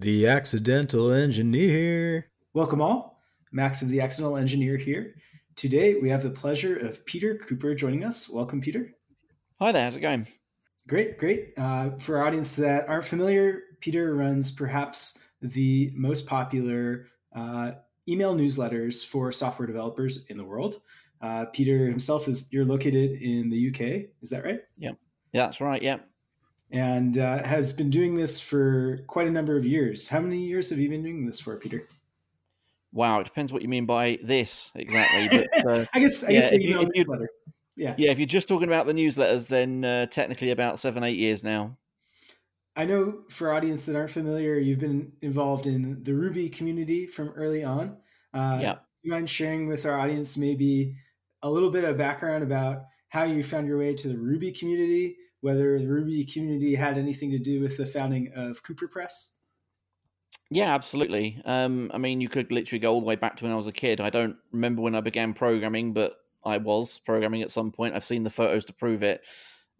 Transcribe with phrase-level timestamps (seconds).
[0.00, 2.30] The Accidental Engineer.
[2.54, 3.20] Welcome all.
[3.50, 5.16] Max of the Accidental Engineer here.
[5.56, 8.28] Today we have the pleasure of Peter Cooper joining us.
[8.28, 8.94] Welcome, Peter.
[9.58, 10.28] Hi there, how's it going?
[10.86, 11.52] Great, great.
[11.56, 17.72] Uh, for our audience that aren't familiar, Peter runs perhaps the most popular uh,
[18.08, 20.80] email newsletters for software developers in the world.
[21.20, 24.60] Uh, Peter himself is you're located in the UK, is that right?
[24.76, 24.92] Yeah,
[25.32, 25.82] yeah, that's right.
[25.82, 25.98] Yeah,
[26.70, 30.08] and uh, has been doing this for quite a number of years.
[30.08, 31.86] How many years have you been doing this for, Peter?
[32.92, 35.28] Wow, it depends what you mean by this exactly.
[35.28, 37.28] But uh, I guess I yeah, guess the email you, newsletter.
[37.76, 38.10] Yeah, yeah.
[38.10, 41.76] If you're just talking about the newsletters, then uh, technically about seven, eight years now.
[42.76, 47.30] I know for audience that aren't familiar, you've been involved in the Ruby community from
[47.30, 47.96] early on.
[48.32, 48.72] Uh, yeah.
[48.74, 50.96] Do you mind sharing with our audience maybe
[51.42, 55.16] a little bit of background about how you found your way to the Ruby community,
[55.40, 59.30] whether the Ruby community had anything to do with the founding of Cooperpress?
[60.50, 61.40] Yeah, absolutely.
[61.44, 63.66] Um, I mean, you could literally go all the way back to when I was
[63.66, 64.00] a kid.
[64.00, 67.94] I don't remember when I began programming, but I was programming at some point.
[67.94, 69.26] I've seen the photos to prove it.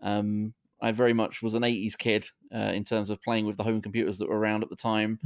[0.02, 3.64] Um, I very much was an 80s kid uh, in terms of playing with the
[3.64, 5.18] home computers that were around at the time.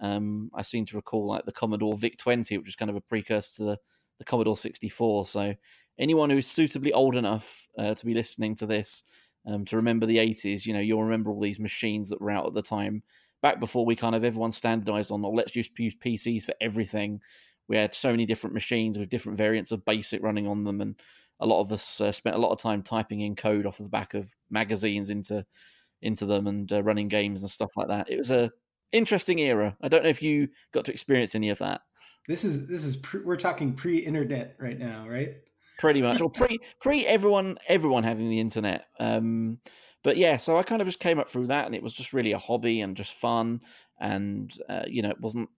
[0.00, 3.00] Um, I seem to recall like the Commodore VIC 20, which is kind of a
[3.00, 3.78] precursor to the,
[4.18, 5.26] the Commodore 64.
[5.26, 5.54] So
[5.98, 9.04] anyone who's suitably old enough uh, to be listening to this
[9.46, 12.46] um, to remember the 80s, you know, you'll remember all these machines that were out
[12.46, 13.02] at the time.
[13.42, 17.20] Back before we kind of everyone standardized on, oh, let's just use PCs for everything.
[17.68, 20.96] We had so many different machines with different variants of BASIC running on them, and
[21.40, 23.86] a lot of us uh, spent a lot of time typing in code off of
[23.86, 25.44] the back of magazines into
[26.02, 28.10] into them and uh, running games and stuff like that.
[28.10, 28.50] It was a
[28.92, 29.76] interesting era.
[29.82, 31.82] I don't know if you got to experience any of that.
[32.28, 35.34] This is this is pre, we're talking pre-internet right now, right?
[35.78, 38.86] Pretty much, or pre pre everyone everyone having the internet.
[38.98, 39.58] Um,
[40.02, 42.12] but yeah, so I kind of just came up through that, and it was just
[42.12, 43.60] really a hobby and just fun,
[44.00, 45.48] and uh, you know, it wasn't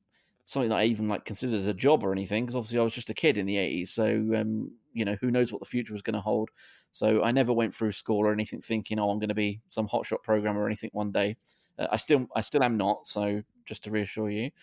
[0.45, 2.95] something that I even like considered as a job or anything because obviously I was
[2.95, 3.91] just a kid in the eighties.
[3.91, 6.49] So um, you know, who knows what the future was going to hold.
[6.93, 9.87] So I never went through school or anything thinking, oh, I'm going to be some
[9.87, 11.37] hotshot programmer or anything one day.
[11.78, 13.07] Uh, I still I still am not.
[13.07, 14.51] So just to reassure you.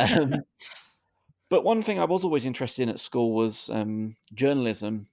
[0.00, 0.34] Um,
[1.48, 5.06] but one thing I was always interested in at school was um, journalism,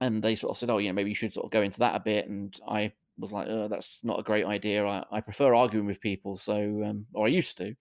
[0.00, 1.96] and they sort of said, "Oh, yeah, maybe you should sort of go into that
[1.96, 4.84] a bit." And I was like, oh, "That's not a great idea.
[4.86, 7.74] I, I prefer arguing with people." So, um, or I used to,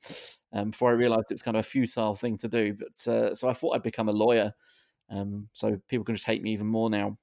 [0.54, 2.74] um, before I realised it was kind of a futile thing to do.
[2.74, 4.54] But uh, so I thought I'd become a lawyer,
[5.10, 7.18] um, so people can just hate me even more now.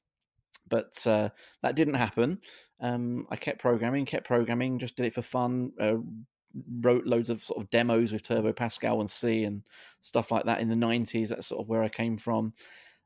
[0.68, 1.28] But uh,
[1.62, 2.40] that didn't happen.
[2.80, 5.72] Um, I kept programming, kept programming, just did it for fun.
[5.78, 5.96] Uh,
[6.80, 9.62] wrote loads of sort of demos with Turbo Pascal and C and
[10.00, 11.28] stuff like that in the 90s.
[11.28, 12.52] That's sort of where I came from.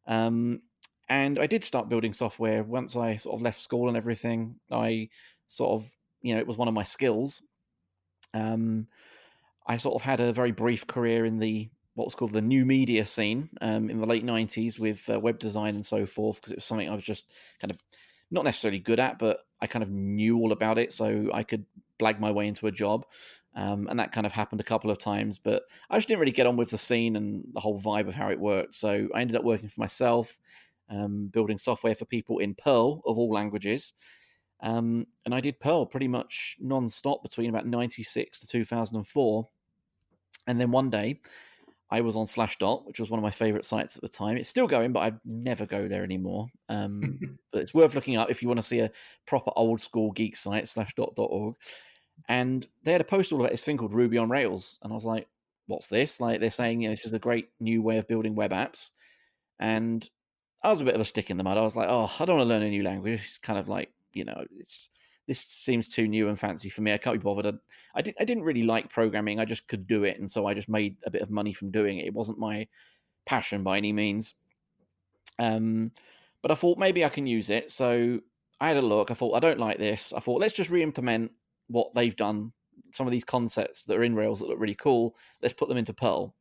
[0.06, 0.62] Um,
[1.09, 4.56] and I did start building software once I sort of left school and everything.
[4.70, 5.08] I
[5.47, 7.42] sort of, you know, it was one of my skills.
[8.34, 8.88] Um,
[9.66, 12.64] I sort of had a very brief career in the what was called the new
[12.64, 16.53] media scene um, in the late 90s with uh, web design and so forth because
[16.53, 17.28] it was something I was just
[17.60, 17.78] kind of
[18.31, 21.65] not necessarily good at, but I kind of knew all about it, so I could
[21.99, 23.06] blag my way into a job.
[23.55, 26.33] Um, and that kind of happened a couple of times, but I just didn't really
[26.33, 28.75] get on with the scene and the whole vibe of how it worked.
[28.75, 30.38] So I ended up working for myself,
[30.88, 33.94] um, building software for people in Perl of all languages.
[34.61, 39.49] Um, and I did Perl pretty much non-stop between about 96 to 2004.
[40.47, 41.21] And then one day
[41.91, 44.37] I was on Slashdot, which was one of my favorite sites at the time.
[44.37, 46.49] It's still going, but I never go there anymore.
[46.69, 48.91] Um, but it's worth looking up if you want to see a
[49.26, 51.54] proper old school geek site, slashdot.org.
[52.28, 54.78] And they had a post all about this thing called Ruby on Rails.
[54.82, 55.28] And I was like,
[55.66, 56.21] what's this?
[56.21, 58.91] Like they're saying, you know, this is a great new way of building web apps.
[59.59, 60.09] And
[60.62, 61.56] I was a bit of a stick in the mud.
[61.56, 63.20] I was like, oh, I don't want to learn a new language.
[63.25, 64.91] It's kind of like, you know, it's
[65.28, 66.93] this seems too new and fancy for me.
[66.93, 67.47] I can't be bothered.
[67.47, 67.53] I,
[67.94, 69.39] I, did, I didn't really like programming.
[69.39, 70.19] I just could do it.
[70.19, 72.06] And so I just made a bit of money from doing it.
[72.06, 72.66] It wasn't my
[73.27, 74.34] passion by any means.
[75.38, 75.93] Um,
[76.41, 77.71] but I thought maybe I can use it.
[77.71, 78.21] So
[78.59, 79.11] I had a look.
[79.11, 80.15] I thought, I don't like this.
[80.15, 81.33] I thought, let's just re implement
[81.69, 82.53] what they've done.
[82.94, 85.15] Some of these concepts that are in Rails that look really cool.
[85.43, 86.35] Let's put them into Perl.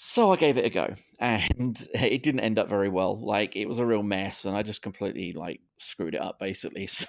[0.00, 3.18] So I gave it a go, and it didn't end up very well.
[3.18, 6.88] Like it was a real mess, and I just completely like screwed it up, basically.
[6.96, 7.06] So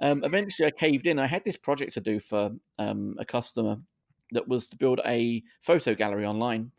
[0.00, 1.20] um, eventually, I caved in.
[1.20, 3.76] I had this project to do for um, a customer
[4.32, 6.72] that was to build a photo gallery online,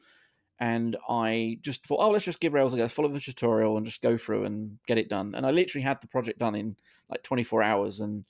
[0.60, 3.86] and I just thought, oh, let's just give Rails a go, follow the tutorial, and
[3.86, 5.36] just go through and get it done.
[5.36, 6.76] And I literally had the project done in
[7.10, 8.26] like 24 hours, and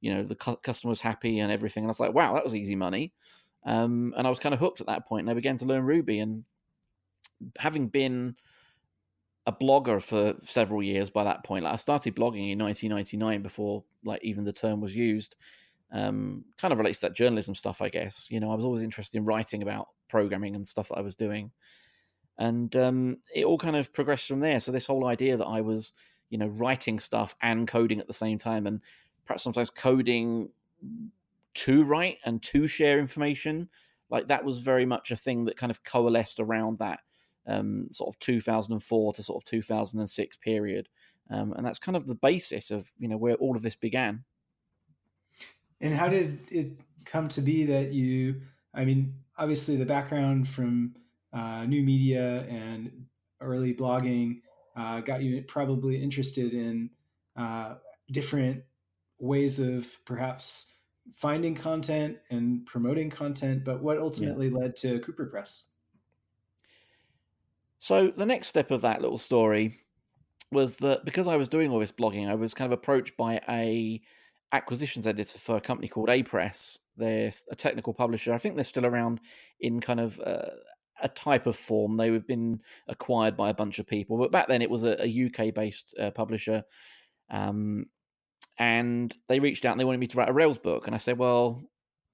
[0.00, 1.84] you know the cu- customer was happy and everything.
[1.84, 3.12] And I was like, wow, that was easy money.
[3.64, 5.84] Um, and I was kind of hooked at that point, and I began to learn
[5.84, 6.18] Ruby.
[6.18, 6.44] And
[7.58, 8.36] having been
[9.46, 13.84] a blogger for several years by that point, like I started blogging in 1999 before
[14.04, 15.36] like even the term was used.
[15.92, 18.28] Um, kind of relates to that journalism stuff, I guess.
[18.30, 21.16] You know, I was always interested in writing about programming and stuff that I was
[21.16, 21.50] doing,
[22.38, 24.60] and um, it all kind of progressed from there.
[24.60, 25.92] So this whole idea that I was,
[26.28, 28.80] you know, writing stuff and coding at the same time, and
[29.26, 30.50] perhaps sometimes coding
[31.54, 33.68] to write and to share information,
[34.10, 37.00] like that was very much a thing that kind of coalesced around that
[37.46, 40.88] um, sort of 2004 to sort of 2006 period.
[41.30, 44.24] Um, and that's kind of the basis of you know where all of this began.
[45.80, 46.72] And how did it
[47.04, 48.42] come to be that you?
[48.74, 50.94] I mean, obviously the background from
[51.32, 53.06] uh, new media and
[53.40, 54.40] early blogging
[54.76, 56.90] uh, got you probably interested in
[57.36, 57.74] uh,
[58.12, 58.62] different
[59.18, 60.74] ways of perhaps
[61.16, 63.64] finding content and promoting content.
[63.64, 64.58] But what ultimately yeah.
[64.58, 65.64] led to Cooperpress?
[67.78, 69.74] So the next step of that little story
[70.52, 73.40] was that because I was doing all this blogging, I was kind of approached by
[73.48, 74.00] a
[74.52, 76.78] acquisitions editor for a company called Apress.
[76.96, 78.34] They're a technical publisher.
[78.34, 79.20] I think they're still around
[79.60, 80.50] in kind of uh,
[81.02, 81.96] a type of form.
[81.96, 85.26] They've been acquired by a bunch of people, but back then it was a, a
[85.26, 86.64] UK based uh, publisher.
[87.30, 87.86] Um,
[88.60, 90.86] and they reached out and they wanted me to write a Rails book.
[90.86, 91.62] And I said, well,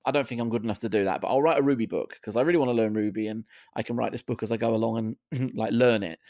[0.05, 2.15] I don't think I'm good enough to do that, but I'll write a Ruby book
[2.15, 3.45] because I really want to learn Ruby and
[3.75, 6.21] I can write this book as I go along and like learn it.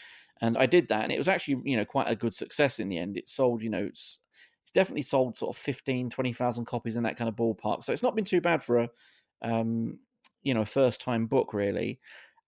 [0.41, 2.89] And I did that, and it was actually you know quite a good success in
[2.89, 3.17] the end.
[3.17, 4.19] It sold you know it's
[4.63, 7.83] it's definitely sold sort of 15, 20,000 copies in that kind of ballpark.
[7.85, 8.89] So it's not been too bad for a
[9.43, 9.99] um,
[10.43, 12.01] you know a first time book really.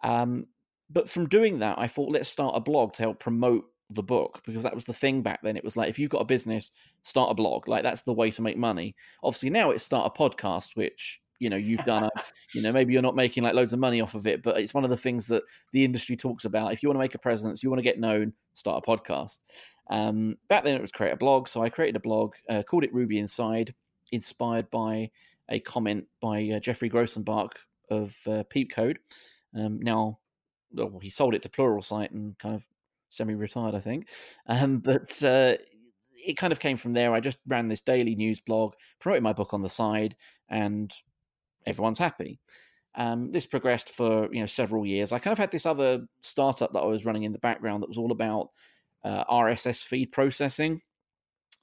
[0.02, 0.46] Um,
[0.90, 4.42] but from doing that, I thought let's start a blog to help promote the book
[4.44, 5.56] because that was the thing back then.
[5.56, 6.70] It was like if you've got a business,
[7.02, 7.68] start a blog.
[7.68, 8.94] Like that's the way to make money.
[9.22, 12.10] Obviously now it's start a podcast, which you know you've done a
[12.54, 14.74] you know maybe you're not making like loads of money off of it but it's
[14.74, 15.42] one of the things that
[15.72, 17.98] the industry talks about if you want to make a presence you want to get
[17.98, 19.38] known start a podcast
[19.90, 22.84] um, back then it was create a blog so i created a blog uh, called
[22.84, 23.74] it ruby inside
[24.12, 25.10] inspired by
[25.50, 27.52] a comment by uh, Geoffrey Grosenbach
[27.90, 28.96] of uh, PeepCode
[29.54, 30.18] um, now
[30.72, 32.66] well, he sold it to pluralsight and kind of
[33.10, 34.08] semi-retired, I think.
[34.46, 35.56] Um, but uh,
[36.16, 37.12] it kind of came from there.
[37.12, 40.16] I just ran this daily news blog, promoted my book on the side,
[40.48, 40.92] and
[41.66, 42.40] everyone's happy.
[42.94, 45.12] Um, this progressed for you know several years.
[45.12, 47.88] I kind of had this other startup that I was running in the background that
[47.88, 48.50] was all about
[49.04, 50.80] uh, RSS feed processing.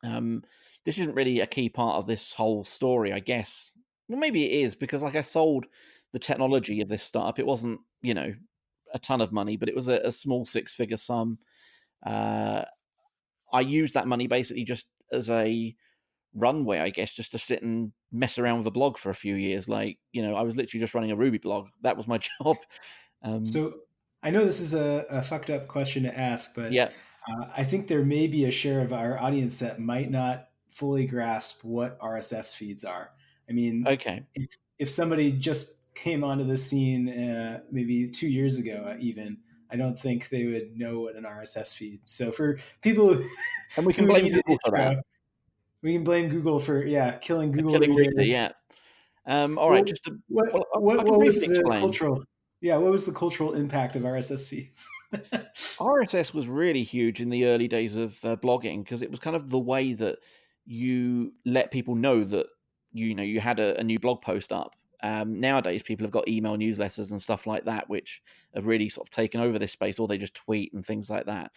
[0.04, 0.44] Um,
[0.86, 3.74] this isn't really a key part of this whole story, I guess.
[4.08, 5.66] Well, maybe it is because like I sold
[6.14, 7.40] the technology of this startup.
[7.40, 8.34] It wasn't you know
[8.96, 11.38] a ton of money, but it was a, a small six figure sum.
[12.04, 12.64] Uh,
[13.54, 15.76] I used that money basically just as a
[16.34, 19.36] runway, I guess, just to sit and mess around with a blog for a few
[19.36, 19.70] years.
[19.70, 21.68] Like, you know, I was literally just running a Ruby blog.
[21.82, 22.58] That was my job.
[23.22, 23.76] Um, so
[24.24, 26.90] I know this is a, a, fucked up question to ask, but yeah.
[27.28, 31.08] Uh, I think there may be a share of our audience that might not fully
[31.08, 33.12] grasp what RSS feeds are.
[33.50, 38.60] I mean, okay, if, if somebody just came onto the scene uh, maybe two years
[38.60, 39.38] ago, uh, even.
[39.72, 42.02] I don't think they would know what an RSS feed.
[42.06, 43.18] So for people,
[43.78, 44.98] and we can blame Google for that.
[45.82, 47.74] We can blame Google for yeah killing Google.
[47.74, 48.54] killing Reader, yeah.
[49.28, 51.80] Um, all right, just to, what, well, what, what was the explain.
[51.80, 52.24] cultural?
[52.60, 54.90] Yeah, what was the cultural impact of RSS feeds?
[55.78, 59.36] RSS was really huge in the early days of uh, blogging because it was kind
[59.36, 60.18] of the way that
[60.66, 62.48] you let people know that
[62.92, 66.28] you know you had a, a new blog post up um, nowadays, people have got
[66.28, 68.22] email newsletters and stuff like that, which
[68.54, 71.26] have really sort of taken over this space, or they just tweet and things like
[71.26, 71.52] that.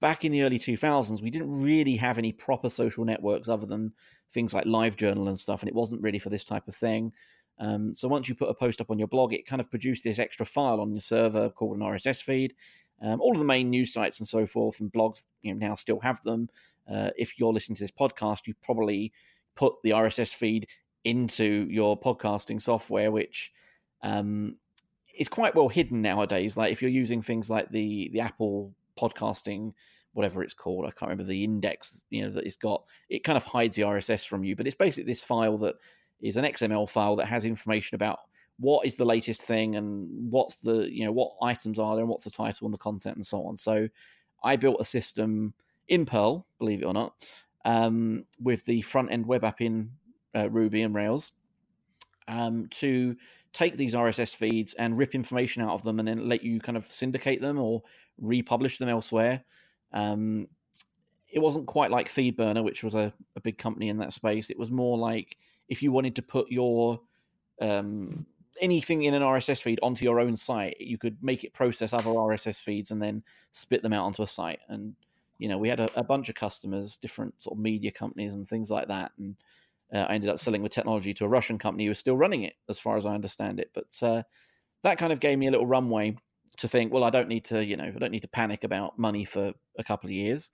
[0.00, 3.92] Back in the early 2000s, we didn't really have any proper social networks other than
[4.30, 7.12] things like LiveJournal and stuff, and it wasn't really for this type of thing.
[7.58, 10.04] Um, so once you put a post up on your blog, it kind of produced
[10.04, 12.54] this extra file on your server called an RSS feed.
[13.02, 15.74] Um, all of the main news sites and so forth and blogs you know, now
[15.74, 16.48] still have them.
[16.90, 19.12] Uh, if you're listening to this podcast, you probably
[19.54, 20.68] put the RSS feed
[21.06, 23.52] into your podcasting software, which
[24.02, 24.56] um,
[25.16, 26.56] is quite well hidden nowadays.
[26.56, 29.72] Like if you're using things like the the Apple podcasting,
[30.14, 32.82] whatever it's called, I can't remember the index, you know, that it's got.
[33.08, 35.76] It kind of hides the RSS from you, but it's basically this file that
[36.20, 38.18] is an XML file that has information about
[38.58, 42.10] what is the latest thing and what's the you know what items are there and
[42.10, 43.56] what's the title and the content and so on.
[43.56, 43.88] So
[44.42, 45.54] I built a system
[45.86, 47.14] in Perl, believe it or not,
[47.64, 49.92] um, with the front end web app in
[50.36, 51.32] uh, Ruby and Rails
[52.28, 53.16] um, to
[53.52, 56.76] take these RSS feeds and rip information out of them and then let you kind
[56.76, 57.82] of syndicate them or
[58.18, 59.42] republish them elsewhere.
[59.92, 60.48] Um,
[61.32, 64.50] it wasn't quite like FeedBurner, which was a, a, big company in that space.
[64.50, 65.36] It was more like
[65.68, 67.00] if you wanted to put your
[67.60, 68.26] um,
[68.60, 72.10] anything in an RSS feed onto your own site, you could make it process other
[72.10, 74.60] RSS feeds and then spit them out onto a site.
[74.68, 74.94] And
[75.38, 78.48] you know, we had a, a bunch of customers, different sort of media companies and
[78.48, 79.36] things like that, and
[79.92, 82.54] I ended up selling the technology to a Russian company who was still running it,
[82.68, 83.70] as far as I understand it.
[83.74, 84.22] But uh,
[84.82, 86.16] that kind of gave me a little runway
[86.58, 88.98] to think, well, I don't need to, you know, I don't need to panic about
[88.98, 90.50] money for a couple of years.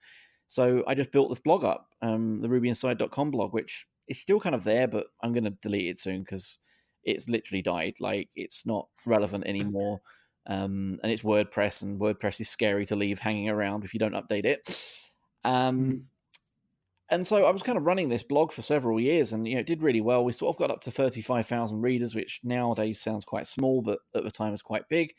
[0.47, 4.53] So I just built this blog up, um, the rubyinside.com blog, which is still kind
[4.53, 6.59] of there, but I'm going to delete it soon because
[7.03, 7.95] it's literally died.
[7.99, 10.01] Like it's not relevant anymore.
[10.45, 14.13] Um, and it's WordPress, and WordPress is scary to leave hanging around if you don't
[14.13, 14.61] update it.
[15.43, 15.97] Um, mm-hmm.
[17.13, 19.61] And so I was kind of running this blog for several years, and you know,
[19.61, 20.25] it did really well.
[20.25, 23.99] We sort of got up to thirty-five thousand readers, which nowadays sounds quite small, but
[24.15, 25.13] at the time was quite big,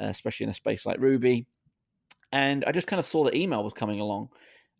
[0.00, 1.46] uh, especially in a space like Ruby.
[2.30, 4.28] And I just kind of saw that email was coming along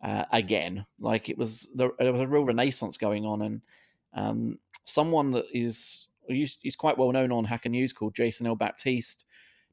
[0.02, 3.62] uh, again, like it was there, there was a real renaissance going on, and
[4.14, 8.54] um, someone that is he's quite well known on Hacker News called Jason L.
[8.54, 9.24] Baptiste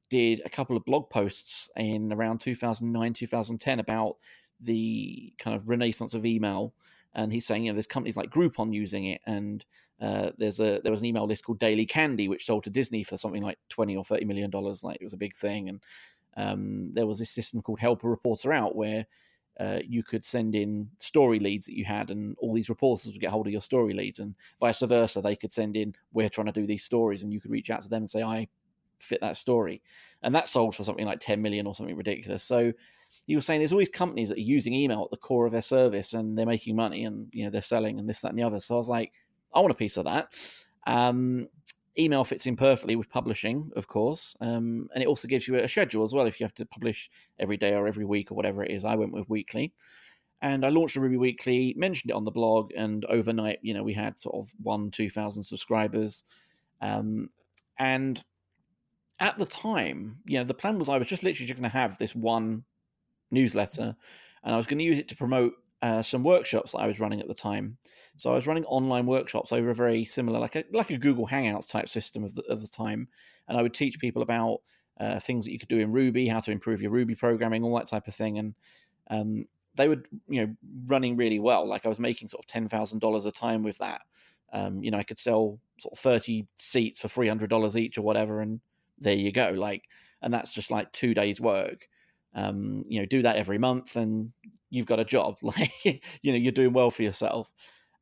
[0.10, 4.18] did a couple of blog posts in around 2009 2010 about
[4.60, 6.74] the kind of renaissance of email
[7.14, 9.66] and he's saying you know there's companies like groupon using it and
[10.02, 13.04] uh, there's a there was an email list called daily candy which sold to disney
[13.04, 15.82] for something like 20 or 30 million dollars like it was a big thing and
[16.38, 19.06] um, there was this system called help a reporter out where
[19.60, 23.22] uh, you could send in story leads that you had, and all these reporters would
[23.22, 25.22] get hold of your story leads, and vice versa.
[25.22, 27.82] They could send in, we're trying to do these stories, and you could reach out
[27.82, 28.48] to them and say, I
[29.00, 29.82] fit that story.
[30.24, 32.44] And that sold for something like 10 million or something ridiculous.
[32.44, 32.74] So
[33.28, 35.62] you were saying there's always companies that are using email at the core of their
[35.62, 38.44] service and they're making money and you know they're selling and this, that, and the
[38.44, 38.60] other.
[38.60, 39.12] So I was like,
[39.54, 40.34] I want a piece of that.
[40.88, 41.48] Um,
[41.98, 45.68] email fits in perfectly with publishing, of course, um, and it also gives you a
[45.68, 48.64] schedule as well if you have to publish every day or every week or whatever
[48.64, 48.84] it is.
[48.84, 49.74] I went with weekly,
[50.42, 53.84] and I launched a Ruby Weekly, mentioned it on the blog, and overnight, you know,
[53.84, 56.26] we had sort of one, two thousand subscribers,
[56.82, 57.30] um,
[57.80, 58.24] and
[59.20, 61.78] at the time, you know, the plan was I was just literally just going to
[61.78, 62.66] have this one
[63.32, 63.96] newsletter,
[64.44, 67.00] and I was going to use it to promote uh, some workshops that I was
[67.00, 67.78] running at the time.
[68.18, 71.28] So I was running online workshops over a very similar, like a like a Google
[71.28, 73.08] Hangouts type system of the, of the time,
[73.48, 74.62] and I would teach people about
[75.00, 77.76] uh, things that you could do in Ruby, how to improve your Ruby programming, all
[77.76, 78.56] that type of thing, and
[79.10, 80.56] um, they were you know
[80.88, 81.68] running really well.
[81.68, 84.02] Like I was making sort of ten thousand dollars a time with that.
[84.54, 87.98] Um, you know, I could sell sort of thirty seats for three hundred dollars each
[87.98, 88.62] or whatever, and
[88.98, 89.50] there you go.
[89.50, 89.84] Like,
[90.22, 91.88] and that's just like two days' work.
[92.36, 94.32] Um, you know, do that every month, and
[94.70, 95.38] you've got a job.
[95.44, 97.52] Like, you know, you're doing well for yourself.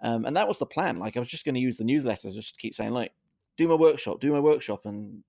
[0.01, 0.99] Um, and that was the plan.
[0.99, 3.13] Like I was just going to use the newsletters just to keep saying like,
[3.57, 5.23] do my workshop, do my workshop, and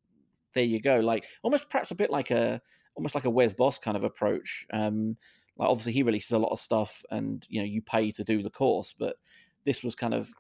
[0.55, 0.99] there you go.
[0.99, 2.61] Like almost perhaps a bit like a
[2.97, 4.67] almost like a Wes Bos kind of approach.
[4.73, 5.17] Um,
[5.57, 8.43] like obviously he releases a lot of stuff, and you know you pay to do
[8.43, 9.17] the course, but
[9.65, 10.33] this was kind of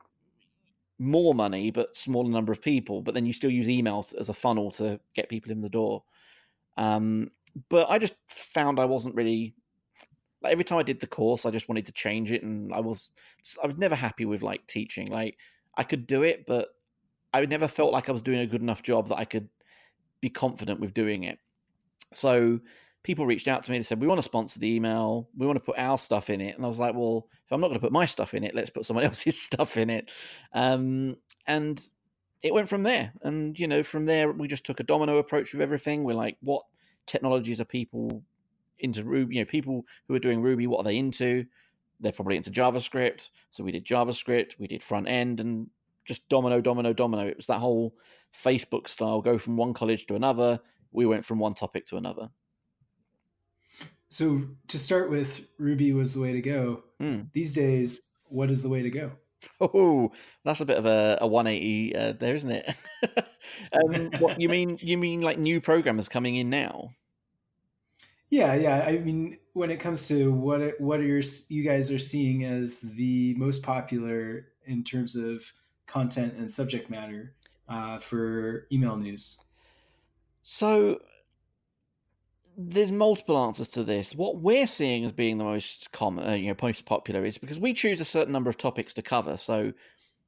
[0.98, 3.02] more money but smaller number of people.
[3.02, 6.02] But then you still use emails as a funnel to get people in the door.
[6.76, 7.30] Um,
[7.68, 9.54] but I just found I wasn't really
[10.42, 12.80] like every time I did the course, I just wanted to change it, and I
[12.80, 13.10] was
[13.62, 15.10] I was never happy with like teaching.
[15.10, 15.38] Like
[15.76, 16.68] I could do it, but
[17.32, 19.48] I never felt like I was doing a good enough job that I could
[20.20, 21.38] be confident with doing it.
[22.12, 22.60] So
[23.02, 23.78] people reached out to me.
[23.78, 25.28] They said, "We want to sponsor the email.
[25.36, 27.60] We want to put our stuff in it." And I was like, "Well, if I'm
[27.60, 30.10] not going to put my stuff in it, let's put someone else's stuff in it."
[30.52, 31.80] Um, and
[32.42, 33.12] it went from there.
[33.22, 36.04] And you know, from there, we just took a domino approach with everything.
[36.04, 36.64] We're like, "What
[37.06, 38.22] technologies are people
[38.78, 39.36] into Ruby.
[39.36, 41.44] You know, people who are doing Ruby, what are they into?
[42.00, 43.30] They're probably into JavaScript.
[43.50, 45.68] So we did JavaScript, we did front end, and
[46.04, 47.26] just domino, domino, domino.
[47.26, 47.94] It was that whole
[48.34, 50.60] Facebook style go from one college to another.
[50.92, 52.28] We went from one topic to another.
[54.08, 56.84] So to start with, Ruby was the way to go.
[57.00, 57.32] Mm.
[57.32, 59.12] These days, what is the way to go?
[59.60, 60.12] Oh,
[60.44, 62.76] that's a bit of a, a 180 uh, there, isn't it?
[63.72, 64.78] um, what you mean?
[64.80, 66.90] You mean like new programmers coming in now?
[68.30, 68.84] Yeah, yeah.
[68.86, 72.80] I mean, when it comes to what what are your, you guys are seeing as
[72.80, 75.44] the most popular in terms of
[75.86, 77.34] content and subject matter
[77.68, 79.40] uh, for email news?
[80.42, 81.00] So
[82.56, 84.14] there's multiple answers to this.
[84.14, 87.58] What we're seeing as being the most common, uh, you know, most popular is because
[87.58, 89.36] we choose a certain number of topics to cover.
[89.36, 89.72] So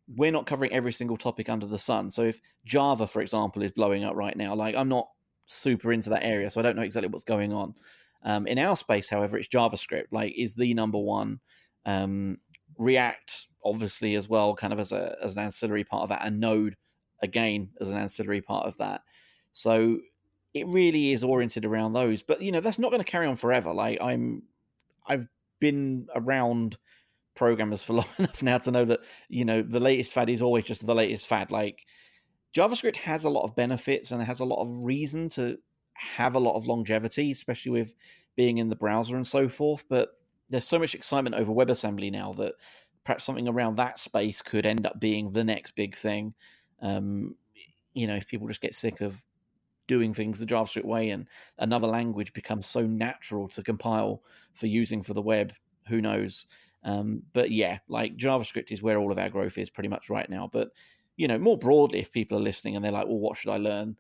[0.09, 2.11] we're not covering every single topic under the sun.
[2.11, 5.09] So if Java, for example, is blowing up right now, like I'm not
[5.47, 7.75] super into that area, so I don't know exactly what's going on.
[8.23, 10.07] Um, in our space, however, it's JavaScript.
[10.11, 11.41] Like is the number one.
[11.85, 12.39] Um,
[12.79, 16.41] React, obviously, as well, kind of as a as an ancillary part of that, and
[16.41, 16.77] Node
[17.23, 19.03] again as an ancillary part of that.
[19.53, 19.99] So
[20.57, 22.23] it really is oriented around those.
[22.23, 23.73] But you know, that's not going to carry on forever.
[23.73, 24.43] Like I'm,
[25.07, 25.29] I've
[25.61, 26.79] been around
[27.35, 30.65] programmers for long enough now to know that you know the latest fad is always
[30.65, 31.51] just the latest fad.
[31.53, 31.85] Like
[32.55, 35.59] JavaScript has a lot of benefits and has a lot of reason to
[35.93, 37.95] have a lot of longevity, especially with
[38.35, 39.85] being in the browser and so forth.
[39.89, 40.11] But
[40.49, 42.55] there's so much excitement over WebAssembly now that
[43.05, 46.35] perhaps something around that space could end up being the next big thing.
[46.81, 47.35] Um,
[47.95, 49.23] you know, if people just get sick of
[49.87, 51.27] doing things the JavaScript way and
[51.59, 54.23] another language becomes so natural to compile
[54.55, 55.53] for using for the web,
[55.89, 56.47] who knows?
[56.85, 60.29] Um, but yeah, like JavaScript is where all of our growth is pretty much right
[60.31, 60.49] now.
[60.51, 60.71] But
[61.17, 63.57] you know, more broadly, if people are listening and they're like, "Well, what should I
[63.57, 63.97] learn?"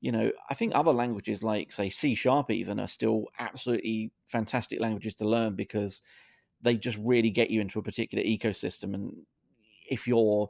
[0.00, 4.80] You know, I think other languages like, say, C sharp, even are still absolutely fantastic
[4.80, 6.00] languages to learn because
[6.62, 8.94] they just really get you into a particular ecosystem.
[8.94, 9.14] And
[9.90, 10.48] if you're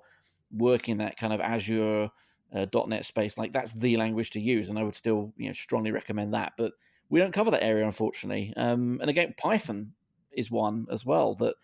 [0.53, 2.11] working that kind of Azure
[2.53, 5.53] uh, .NET space, like that's the language to use, and I would still you know
[5.53, 6.53] strongly recommend that.
[6.57, 6.73] But
[7.09, 8.55] we don't cover that area, unfortunately.
[8.57, 9.93] Um, and again, Python
[10.33, 11.55] is one as well that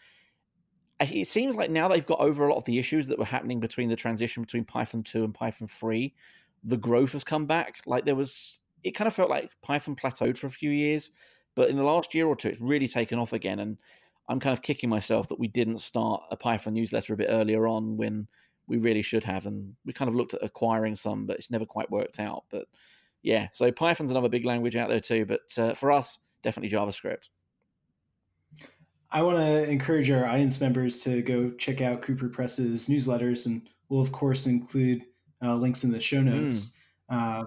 [1.00, 3.60] it seems like now they've got over a lot of the issues that were happening
[3.60, 6.14] between the transition between Python 2 and Python 3.
[6.64, 7.80] The growth has come back.
[7.86, 11.10] Like there was, it kind of felt like Python plateaued for a few years,
[11.54, 13.60] but in the last year or two, it's really taken off again.
[13.60, 13.76] And
[14.28, 17.68] I'm kind of kicking myself that we didn't start a Python newsletter a bit earlier
[17.68, 18.26] on when
[18.68, 19.46] we really should have.
[19.46, 22.44] And we kind of looked at acquiring some, but it's never quite worked out.
[22.50, 22.66] But
[23.22, 25.24] yeah, so Python's another big language out there too.
[25.24, 27.28] But uh, for us, definitely JavaScript.
[29.10, 34.02] I want to encourage our audience members to go check out Cooperpress's newsletters, and we'll
[34.02, 35.04] of course include
[35.42, 36.76] uh, links in the show notes.
[37.10, 37.42] Mm.
[37.42, 37.44] Uh,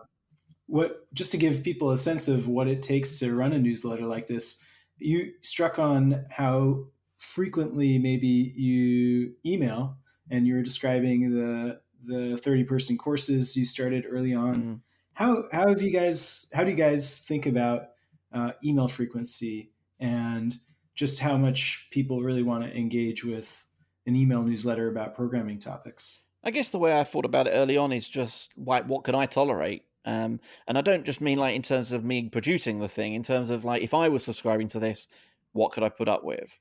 [0.68, 4.06] what just to give people a sense of what it takes to run a newsletter
[4.06, 4.64] like this,
[4.98, 6.86] you struck on how
[7.18, 9.98] frequently maybe you email,
[10.30, 14.56] and you were describing the the 30 person courses you started early on.
[14.56, 14.80] Mm.
[15.14, 16.50] How how have you guys?
[16.54, 17.90] How do you guys think about
[18.34, 20.58] uh, email frequency and
[20.96, 23.66] just how much people really want to engage with
[24.06, 26.20] an email newsletter about programming topics.
[26.44, 29.16] I guess the way I thought about it early on is just like, what can
[29.16, 29.84] I tolerate?
[30.06, 33.24] Um, and I don't just mean like in terms of me producing the thing, in
[33.24, 35.08] terms of like if I was subscribing to this,
[35.52, 36.60] what could I put up with?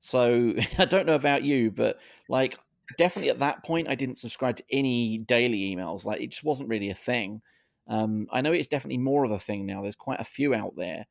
[0.00, 2.58] So I don't know about you, but like
[2.96, 6.04] definitely at that point, I didn't subscribe to any daily emails.
[6.04, 7.42] Like it just wasn't really a thing.
[7.88, 9.82] Um, I know it's definitely more of a thing now.
[9.82, 11.06] There's quite a few out there.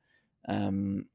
[0.47, 1.05] Um,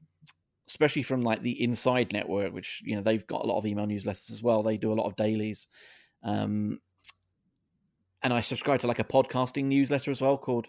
[0.67, 3.87] especially from like the inside network, which you know they've got a lot of email
[3.87, 4.63] newsletters as well.
[4.63, 5.67] They do a lot of dailies,
[6.23, 6.79] um,
[8.21, 10.67] and I subscribe to like a podcasting newsletter as well called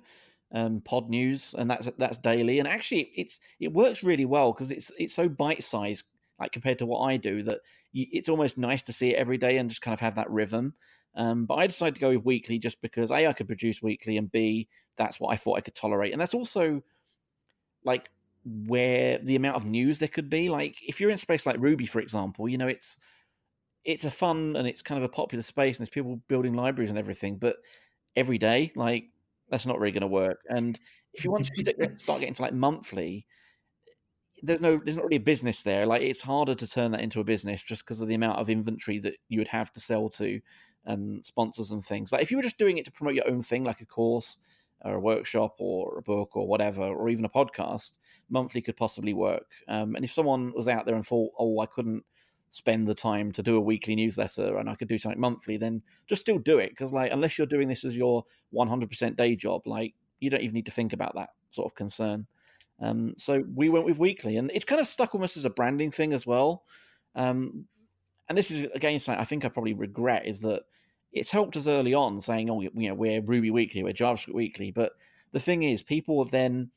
[0.52, 2.58] um, Podnews, and that's that's daily.
[2.58, 6.04] And actually, it's it works really well because it's it's so bite sized,
[6.38, 7.60] like compared to what I do, that
[7.92, 10.74] it's almost nice to see it every day and just kind of have that rhythm.
[11.14, 14.16] Um, but I decided to go with weekly just because a I could produce weekly,
[14.16, 16.82] and b that's what I thought I could tolerate, and that's also
[17.84, 18.10] like
[18.44, 20.48] where the amount of news there could be.
[20.48, 22.98] Like if you're in space like Ruby, for example, you know it's
[23.84, 26.90] it's a fun and it's kind of a popular space, and there's people building libraries
[26.90, 27.36] and everything.
[27.36, 27.56] But
[28.16, 29.06] every day, like
[29.48, 30.40] that's not really going to work.
[30.48, 30.78] And
[31.14, 33.26] if you want to start getting to like monthly,
[34.42, 35.86] there's no there's not really a business there.
[35.86, 38.48] Like it's harder to turn that into a business just because of the amount of
[38.48, 40.40] inventory that you would have to sell to
[40.84, 42.12] and sponsors and things.
[42.12, 44.38] Like if you were just doing it to promote your own thing, like a course
[44.84, 47.98] or a workshop or a book or whatever, or even a podcast,
[48.30, 49.50] monthly could possibly work.
[49.66, 52.04] Um, and if someone was out there and thought, oh, I couldn't
[52.48, 55.82] spend the time to do a weekly newsletter and I could do something monthly, then
[56.06, 56.70] just still do it.
[56.70, 58.24] Because, like, unless you're doing this as your
[58.54, 62.26] 100% day job, like, you don't even need to think about that sort of concern.
[62.80, 65.90] Um, so we went with weekly, and it's kind of stuck almost as a branding
[65.90, 66.64] thing as well.
[67.14, 67.66] Um,
[68.28, 70.62] and this is again something I think I probably regret is that
[71.12, 74.70] it's helped us early on saying, oh, you know, we're Ruby Weekly, we're JavaScript Weekly.
[74.70, 74.92] But
[75.32, 76.70] the thing is, people have then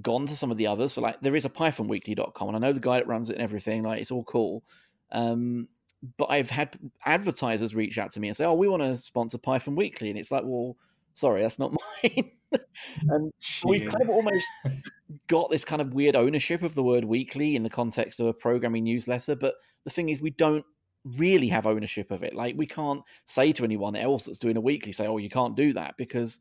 [0.00, 0.92] gone to some of the others.
[0.92, 3.42] So, like, there is a PythonWeekly.com, and I know the guy that runs it and
[3.42, 3.82] everything.
[3.82, 4.62] Like, it's all cool.
[5.10, 5.68] Um,
[6.16, 9.38] but I've had advertisers reach out to me and say, oh, we want to sponsor
[9.38, 10.10] Python Weekly.
[10.10, 10.76] And it's like, well,
[11.14, 12.30] sorry, that's not mine.
[13.08, 13.32] and
[13.64, 14.46] we've kind of almost
[15.28, 18.32] got this kind of weird ownership of the word weekly in the context of a
[18.32, 19.34] programming newsletter.
[19.34, 20.64] But the thing is, we don't
[21.04, 22.34] really have ownership of it.
[22.34, 25.56] Like we can't say to anyone else that's doing a weekly, say, "Oh, you can't
[25.56, 26.40] do that," because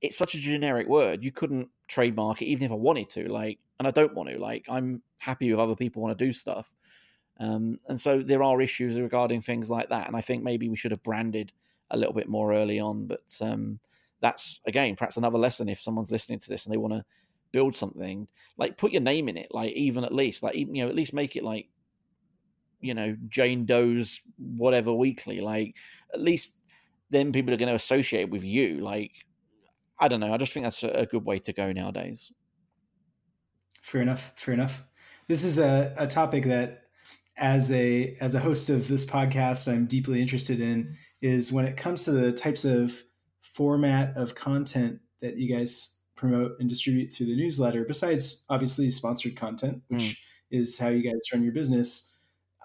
[0.00, 1.22] it's such a generic word.
[1.22, 3.28] You couldn't trademark it, even if I wanted to.
[3.30, 4.38] Like, and I don't want to.
[4.38, 6.74] Like, I'm happy with other people want to do stuff.
[7.38, 10.06] Um, and so there are issues regarding things like that.
[10.06, 11.52] And I think maybe we should have branded
[11.90, 13.06] a little bit more early on.
[13.06, 13.80] But um,
[14.20, 17.04] that's again perhaps another lesson if someone's listening to this and they want to
[17.52, 19.48] build something, like put your name in it.
[19.50, 21.68] Like even at least, like even you know, at least make it like
[22.80, 25.40] you know Jane Doe's whatever weekly.
[25.40, 25.76] Like
[26.12, 26.54] at least
[27.10, 28.78] then people are going to associate with you.
[28.78, 29.12] Like
[29.98, 30.32] I don't know.
[30.32, 32.32] I just think that's a good way to go nowadays.
[33.82, 34.32] Fair enough.
[34.36, 34.84] Fair enough.
[35.28, 36.84] This is a, a topic that
[37.36, 41.76] as a as a host of this podcast I'm deeply interested in is when it
[41.76, 43.02] comes to the types of
[43.60, 49.36] format of content that you guys promote and distribute through the newsletter besides obviously sponsored
[49.36, 50.16] content which mm.
[50.50, 52.10] is how you guys run your business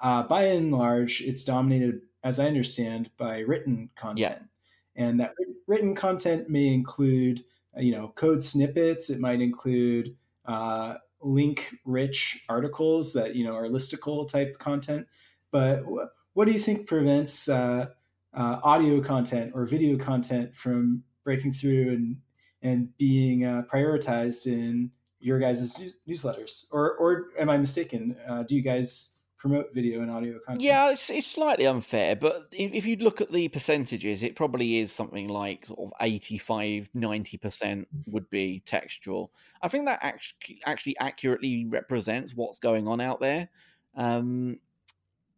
[0.01, 4.37] uh, by and large, it's dominated, as I understand, by written content.
[4.39, 5.03] Yeah.
[5.03, 5.33] And that
[5.67, 7.43] written content may include,
[7.77, 9.09] uh, you know, code snippets.
[9.09, 15.07] It might include uh, link-rich articles that you know are listicle type content.
[15.51, 17.87] But wh- what do you think prevents uh,
[18.35, 22.17] uh, audio content or video content from breaking through and
[22.61, 26.65] and being uh, prioritized in your guys' newsletters?
[26.71, 28.15] Or or am I mistaken?
[28.47, 30.63] do you guys promote video and audio content.
[30.63, 34.79] Yeah, it's, it's slightly unfair, but if, if you look at the percentages, it probably
[34.79, 37.85] is something like sort of 85, 90% mm.
[38.07, 39.31] would be textual.
[39.61, 43.49] I think that actually, actually accurately represents what's going on out there.
[43.95, 44.57] Um,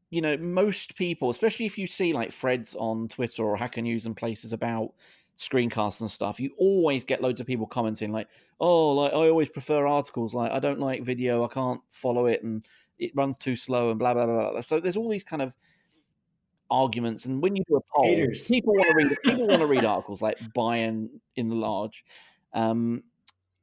[0.10, 4.06] you know, most people, especially if you see like threads on Twitter or Hacker News
[4.06, 4.93] and places about
[5.38, 8.28] screencasts and stuff, you always get loads of people commenting like,
[8.60, 10.34] "Oh, like I always prefer articles.
[10.34, 11.43] Like I don't like video.
[11.43, 12.65] I can't follow it." And
[13.00, 14.52] it runs too slow and blah blah blah.
[14.52, 14.62] blah.
[14.62, 15.56] So there's all these kind of
[16.70, 18.48] arguments, and when you do a poll, Haters.
[18.48, 22.06] people want to read people want to read articles like by and in the large.
[22.54, 23.04] Um,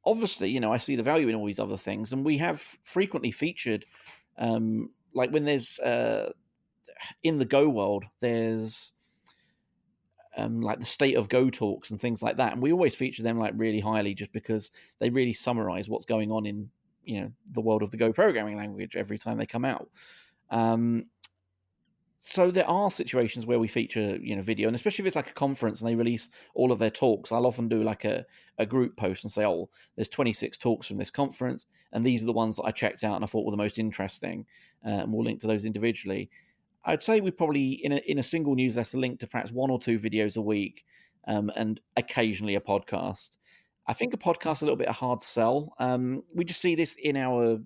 [0.05, 2.61] obviously, you know, I see the value in all these other things, and we have
[2.83, 3.85] frequently featured,
[4.37, 6.31] um, like when there's uh,
[7.23, 8.93] in the Go world, there's
[10.37, 13.23] um, like the state of Go talks and things like that, and we always feature
[13.23, 16.69] them like really highly just because they really summarize what's going on in
[17.03, 19.89] you know the world of the Go programming language every time they come out.
[20.51, 21.05] Um,
[22.27, 25.29] so there are situations where we feature you know video and especially if it's like
[25.29, 28.25] a conference and they release all of their talks i'll often do like a,
[28.57, 32.25] a group post and say oh there's 26 talks from this conference and these are
[32.25, 34.45] the ones that i checked out and i thought were the most interesting
[34.85, 36.29] uh, and we'll link to those individually
[36.85, 39.77] i'd say we probably in a, in a single newsletter link to perhaps one or
[39.77, 40.83] two videos a week
[41.27, 43.37] um, and occasionally a podcast
[43.87, 45.75] I think a podcast is a little bit a hard sell.
[45.77, 47.59] Um, we just see this in our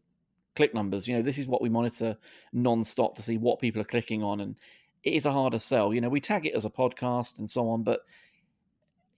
[0.59, 1.07] click numbers.
[1.07, 2.17] You know, this is what we monitor
[2.51, 4.57] non-stop to see what people are clicking on, and
[5.05, 5.93] it is a harder sell.
[5.93, 8.01] You know, we tag it as a podcast and so on, but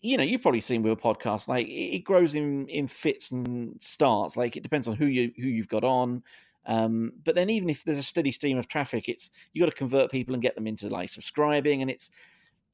[0.01, 3.75] you know, you've probably seen with a podcast, like it, grows in in fits and
[3.81, 4.37] starts.
[4.37, 6.21] Like it depends on who you who you've got on.
[6.67, 9.75] Um, but then even if there's a steady stream of traffic, it's you got to
[9.75, 12.11] convert people and get them into like subscribing, and it's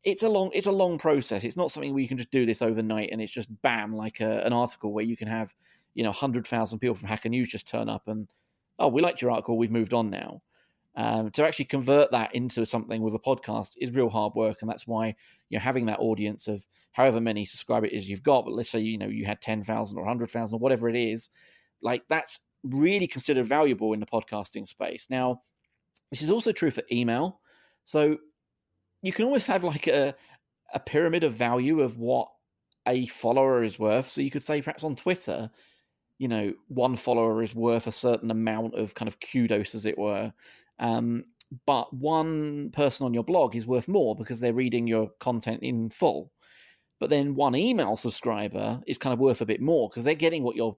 [0.04, 1.46] it's a long it's a long process.
[1.46, 4.20] It's not something where you can just do this overnight and it's just bam like
[4.20, 5.56] a, an article where you can have
[5.94, 8.28] you know hundred thousand people from Hacker News just turn up and
[8.80, 10.42] oh we liked your article we've moved on now.
[10.96, 14.70] Um, to actually convert that into something with a podcast is real hard work, and
[14.70, 15.16] that's why
[15.50, 18.46] you're having that audience of however many subscribers you've got.
[18.46, 20.96] But let's say you know you had ten thousand or hundred thousand or whatever it
[20.96, 21.30] is,
[21.82, 25.08] like that's really considered valuable in the podcasting space.
[25.10, 25.42] Now,
[26.12, 27.42] this is also true for email.
[27.86, 28.18] So
[29.02, 30.16] you can always have like a
[30.74, 32.30] a pyramid of value of what
[32.88, 34.08] a follower is worth.
[34.08, 35.50] So you could say perhaps on Twitter,
[36.18, 39.98] you know, one follower is worth a certain amount of kind of kudos, as it
[39.98, 40.34] were.
[40.80, 41.26] Um,
[41.66, 45.90] but one person on your blog is worth more because they're reading your content in
[45.90, 46.32] full.
[47.00, 50.44] But then one email subscriber is kind of worth a bit more because they're getting
[50.44, 50.76] what you're,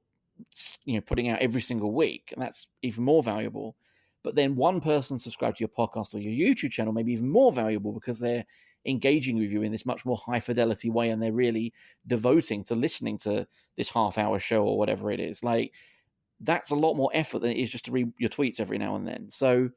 [0.84, 3.76] you know, putting out every single week, and that's even more valuable.
[4.22, 7.30] But then one person subscribed to your podcast or your YouTube channel may be even
[7.30, 8.46] more valuable because they're
[8.86, 11.74] engaging with you in this much more high fidelity way and they're really
[12.08, 15.44] devoting to listening to this half hour show or whatever it is.
[15.44, 15.74] Like
[16.40, 18.96] that's a lot more effort than it is just to read your tweets every now
[18.96, 19.30] and then.
[19.30, 19.70] So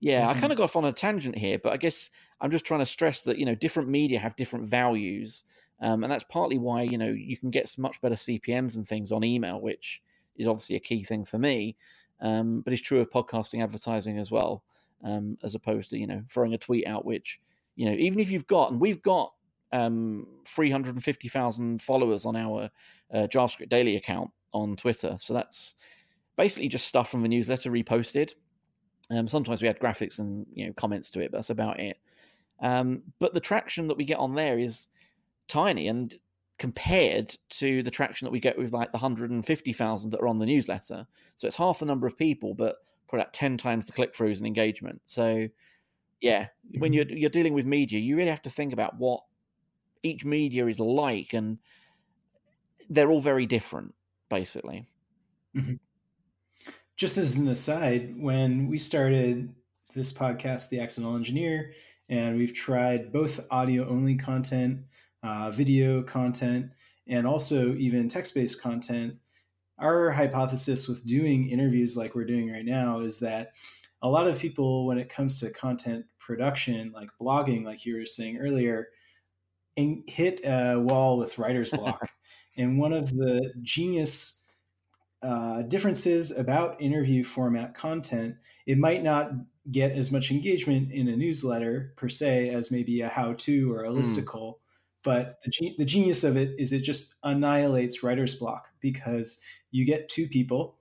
[0.00, 0.36] yeah, mm-hmm.
[0.36, 2.10] I kind of got off on a tangent here, but I guess
[2.40, 5.44] I'm just trying to stress that, you know, different media have different values.
[5.80, 9.12] Um, and that's partly why, you know, you can get much better CPMs and things
[9.12, 10.02] on email, which
[10.36, 11.76] is obviously a key thing for me
[12.20, 14.62] um, but it's true of podcasting advertising as well,
[15.04, 17.40] um, as opposed to you know throwing a tweet out, which
[17.78, 19.32] you know even if you've got and we've got
[19.72, 22.68] um, 350,000 followers on our
[23.14, 25.76] uh, JavaScript Daily account on Twitter, so that's
[26.36, 28.32] basically just stuff from the newsletter reposted.
[29.10, 31.98] Um, sometimes we add graphics and you know comments to it, but that's about it.
[32.60, 34.88] Um, but the traction that we get on there is
[35.46, 36.18] tiny, and
[36.58, 40.46] compared to the traction that we get with like the 150,000 that are on the
[40.46, 41.06] newsletter.
[41.36, 44.38] So it's half the number of people, but probably about 10 times the click throughs
[44.38, 45.00] and engagement.
[45.04, 45.46] So
[46.20, 46.80] yeah, mm-hmm.
[46.80, 49.22] when you're you're dealing with media, you really have to think about what
[50.02, 51.58] each media is like, and
[52.88, 53.94] they're all very different,
[54.28, 54.88] basically.
[55.56, 55.74] Mm-hmm.
[56.96, 59.54] Just as an aside, when we started
[59.94, 61.72] this podcast, The Accidental Engineer,
[62.08, 64.80] and we've tried both audio only content
[65.22, 66.70] uh, video content,
[67.06, 69.14] and also even text based content.
[69.78, 73.52] Our hypothesis with doing interviews like we're doing right now is that
[74.02, 78.06] a lot of people, when it comes to content production, like blogging, like you were
[78.06, 78.88] saying earlier,
[80.06, 82.08] hit a wall with writer's block.
[82.56, 84.44] and one of the genius
[85.22, 89.32] uh, differences about interview format content, it might not
[89.70, 93.84] get as much engagement in a newsletter per se as maybe a how to or
[93.84, 93.98] a hmm.
[93.98, 94.54] listicle.
[94.54, 94.58] Mm.
[95.04, 100.08] But the, the genius of it is it just annihilates writer's block because you get
[100.08, 100.77] two people.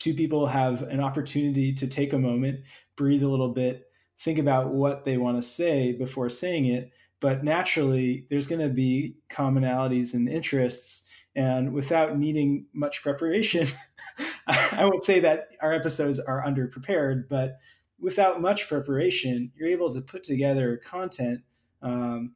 [0.00, 2.60] Two people have an opportunity to take a moment,
[2.96, 3.84] breathe a little bit,
[4.18, 6.90] think about what they want to say before saying it.
[7.20, 13.66] But naturally, there's going to be commonalities and interests and without needing much preparation,
[14.46, 17.58] I won't say that our episodes are underprepared, but
[18.00, 21.42] without much preparation, you're able to put together content
[21.82, 22.34] um,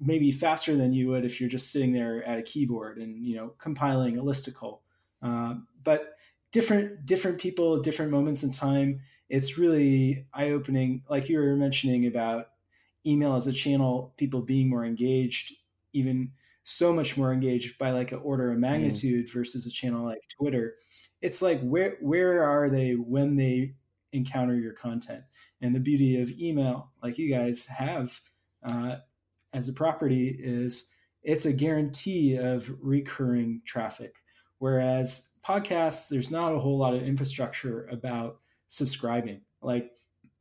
[0.00, 3.36] maybe faster than you would if you're just sitting there at a keyboard and you
[3.36, 4.80] know compiling a listicle.
[5.22, 6.16] Um, but
[6.56, 8.98] different different people, different moments in time.
[9.28, 11.02] It's really eye opening.
[11.10, 12.46] Like you were mentioning about
[13.04, 15.52] email as a channel, people being more engaged,
[15.92, 18.60] even so much more engaged by like an order of mm.
[18.60, 19.32] magnitude mm.
[19.34, 20.76] versus a channel like Twitter.
[21.20, 23.74] It's like where where are they when they
[24.12, 25.24] encounter your content?
[25.60, 28.18] And the beauty of email, like you guys have
[28.64, 28.96] uh,
[29.52, 30.90] as a property, is
[31.22, 34.14] it's a guarantee of recurring traffic.
[34.58, 38.38] Whereas podcasts, there's not a whole lot of infrastructure about
[38.68, 39.40] subscribing.
[39.62, 39.92] Like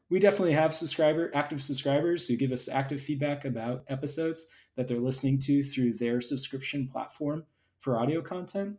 [0.10, 4.99] we definitely have subscriber active subscribers who give us active feedback about episodes that they're
[4.99, 7.43] listening to through their subscription platform
[7.80, 8.78] for audio content.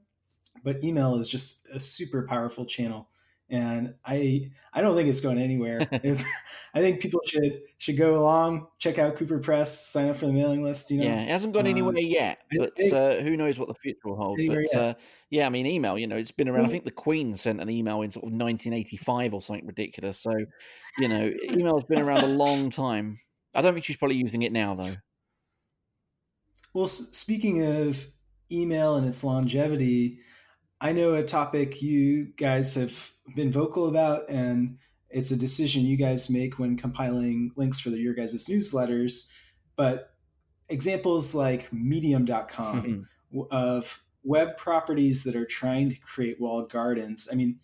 [0.65, 3.09] But email is just a super powerful channel.
[3.49, 5.79] And I I don't think it's going anywhere.
[6.75, 10.65] I think people should should go along, check out Cooperpress, sign up for the mailing
[10.65, 10.91] list.
[10.91, 13.75] You know, yeah, it hasn't gone um, anywhere yet, but uh, who knows what the
[13.75, 14.41] future will hold.
[14.49, 14.95] But uh,
[15.31, 15.99] yeah, I mean, email.
[15.99, 16.67] You know, it's been around.
[16.67, 20.21] I think the Queen sent an email in sort of 1985 or something ridiculous.
[20.21, 20.33] So,
[20.99, 23.19] you know, email's been around a long time.
[23.55, 24.95] I don't think she's probably using it now, though.
[26.75, 28.07] Well, speaking of
[28.53, 30.21] email and its longevity,
[30.81, 35.97] I know a topic you guys have been vocal about, and it's a decision you
[35.97, 39.31] guys make when compiling links for the, your guys' newsletters.
[39.77, 40.15] But
[40.69, 43.09] examples like medium.com
[43.51, 47.29] of web properties that are trying to create walled gardens.
[47.31, 47.59] I mean,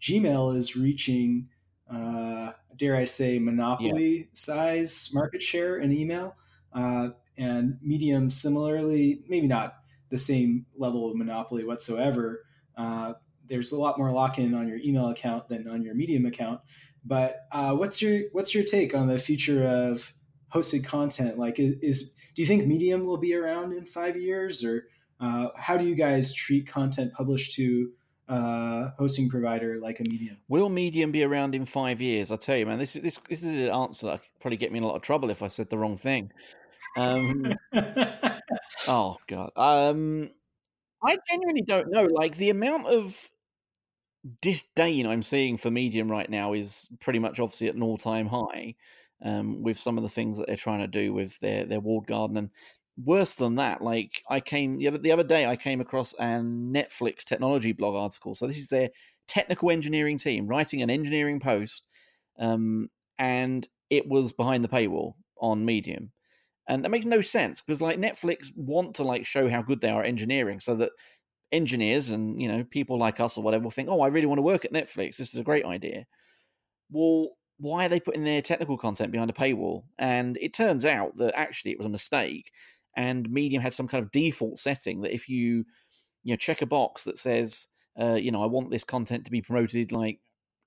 [0.00, 1.48] Gmail is reaching,
[1.92, 4.24] uh, dare I say, monopoly yeah.
[4.32, 6.34] size market share in email.
[6.72, 9.76] Uh, and Medium similarly, maybe not
[10.10, 12.42] the same level of monopoly whatsoever.
[12.76, 13.14] Uh,
[13.48, 16.60] there's a lot more lock-in on your email account than on your Medium account.
[17.04, 20.12] But uh, what's your what's your take on the future of
[20.52, 21.38] hosted content?
[21.38, 24.88] Like, is, is do you think Medium will be around in five years, or
[25.20, 27.90] uh, how do you guys treat content published to
[28.28, 30.36] uh, hosting provider like a Medium.
[30.48, 32.30] Will Medium be around in five years?
[32.30, 34.72] I tell you, man, this is this this is an answer that could probably get
[34.72, 36.32] me in a lot of trouble if I said the wrong thing.
[36.96, 37.54] Um,
[38.88, 39.50] oh god.
[39.56, 40.30] Um,
[41.02, 42.04] I genuinely don't know.
[42.04, 43.30] Like the amount of
[44.40, 48.26] disdain I'm seeing for Medium right now is pretty much obviously at an all time
[48.26, 48.74] high.
[49.22, 52.06] Um, with some of the things that they're trying to do with their their walled
[52.06, 52.50] garden, and
[53.02, 56.40] worse than that, like I came the other the other day, I came across a
[56.42, 58.34] Netflix technology blog article.
[58.34, 58.90] So this is their
[59.26, 61.84] technical engineering team writing an engineering post,
[62.38, 66.12] um, and it was behind the paywall on Medium
[66.68, 69.88] and that makes no sense because like netflix want to like show how good they
[69.88, 70.90] are at engineering so that
[71.52, 74.38] engineers and you know people like us or whatever will think oh i really want
[74.38, 75.16] to work at netflix.
[75.16, 76.06] This is a great idea.
[76.90, 79.84] Well why are they putting their technical content behind a paywall?
[79.98, 82.52] And it turns out that actually it was a mistake
[82.96, 85.64] and medium had some kind of default setting that if you
[86.24, 87.68] you know check a box that says
[88.00, 90.18] uh, you know i want this content to be promoted like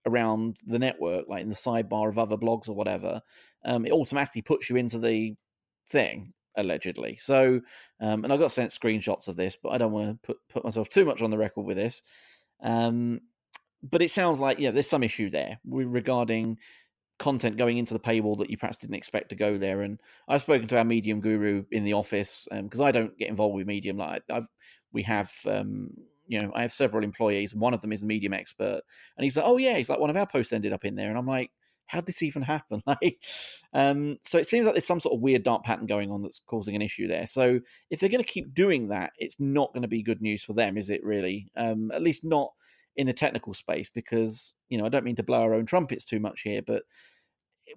[0.05, 3.21] around the network like in the sidebar of other blogs or whatever
[3.65, 5.35] um, it automatically puts you into the
[5.89, 7.17] thing allegedly.
[7.17, 7.61] So,
[8.01, 10.63] um, and I got sent screenshots of this, but I don't want to put put
[10.63, 12.01] myself too much on the record with this.
[12.61, 13.21] Um,
[13.81, 16.57] but it sounds like yeah, there's some issue there regarding
[17.17, 19.81] content going into the paywall that you perhaps didn't expect to go there.
[19.81, 23.29] And I've spoken to our Medium guru in the office because um, I don't get
[23.29, 23.97] involved with Medium.
[23.97, 24.47] Like I've,
[24.93, 25.31] we have.
[25.45, 25.91] Um,
[26.29, 28.81] you know, I have several employees, one of them is a medium expert.
[29.17, 31.09] And he's like, "Oh yeah," he's like, "One of our posts ended up in there,"
[31.09, 31.49] and I'm like,
[31.89, 32.81] how did this even happen?
[32.87, 33.21] Like,
[33.73, 36.39] um, so it seems like there's some sort of weird dark pattern going on that's
[36.39, 37.27] causing an issue there.
[37.27, 40.43] So if they're going to keep doing that, it's not going to be good news
[40.43, 41.03] for them, is it?
[41.03, 42.51] Really, um, at least not
[42.95, 46.05] in the technical space, because you know I don't mean to blow our own trumpets
[46.05, 46.83] too much here, but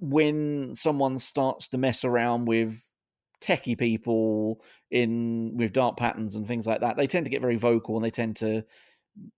[0.01, 2.92] when someone starts to mess around with
[3.40, 7.57] techie people in with dark patterns and things like that, they tend to get very
[7.57, 8.64] vocal and they tend to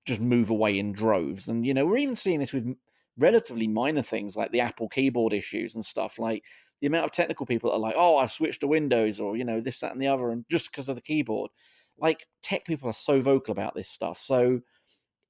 [0.05, 1.49] just move away in droves.
[1.49, 2.75] And you know, we're even seeing this with
[3.19, 6.19] relatively minor things like the Apple keyboard issues and stuff.
[6.19, 6.45] Like
[6.81, 9.45] the amount of technical people that are like, "Oh, I've switched to Windows," or you
[9.45, 11.51] know, this, that, and the other, and just because of the keyboard.
[11.99, 14.19] Like tech people are so vocal about this stuff.
[14.19, 14.61] So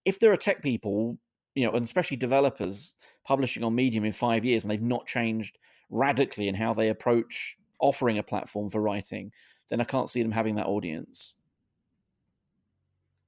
[0.05, 1.19] if there are tech people,
[1.55, 5.59] you know, and especially developers publishing on Medium in five years and they've not changed
[5.91, 9.31] radically in how they approach offering a platform for writing,
[9.69, 11.35] then I can't see them having that audience.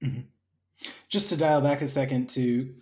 [0.03, 0.21] Mm-hmm.
[1.09, 2.75] Just to dial back a second to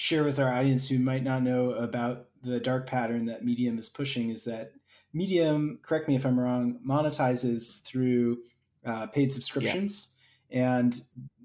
[0.00, 3.90] share with our audience who might not know about the dark pattern that Medium is
[3.90, 4.72] pushing is that
[5.12, 8.38] Medium, correct me if I'm wrong, monetizes through
[8.86, 10.14] uh, paid subscriptions.
[10.48, 10.78] Yeah.
[10.78, 11.00] And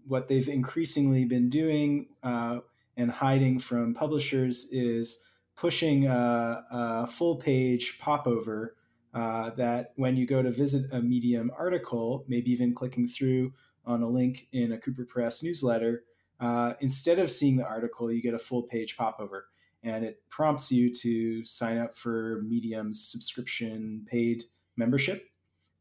[0.07, 2.59] what they've increasingly been doing uh,
[2.95, 8.77] and hiding from publishers is pushing a, a full page popover
[9.13, 13.51] uh, that when you go to visit a Medium article, maybe even clicking through
[13.85, 16.03] on a link in a Cooperpress newsletter,
[16.39, 19.47] uh, instead of seeing the article, you get a full page popover.
[19.83, 24.45] And it prompts you to sign up for Medium's subscription paid
[24.77, 25.29] membership.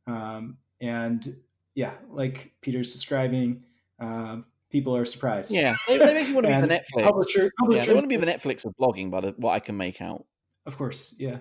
[0.07, 1.27] Um, and
[1.75, 3.63] yeah, like Peter's describing,
[3.99, 4.39] uh,
[4.71, 5.51] people are surprised.
[5.51, 7.05] Yeah, they, they make you want to be the Netflix.
[7.05, 10.03] Publisher, yeah, they want to be the Netflix of blogging, but what I can make
[10.03, 10.25] out.
[10.67, 11.39] Of course, yeah,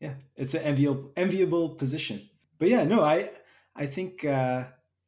[0.00, 2.28] yeah, it's an enviable enviable position.
[2.58, 3.30] But yeah, no, I
[3.76, 4.64] I think uh,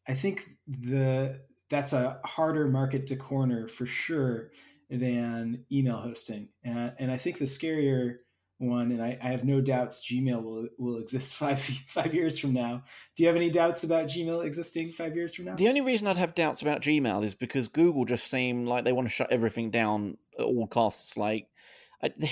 [0.06, 1.40] I think the
[1.74, 4.52] that's a harder market to corner for sure
[4.88, 8.18] than email hosting, and and I think the scarier
[8.58, 12.52] one, and I, I, have no doubts Gmail will will exist five five years from
[12.52, 12.84] now.
[13.16, 15.56] Do you have any doubts about Gmail existing five years from now?
[15.56, 18.92] The only reason I'd have doubts about Gmail is because Google just seem like they
[18.92, 21.16] want to shut everything down at all costs.
[21.16, 21.48] Like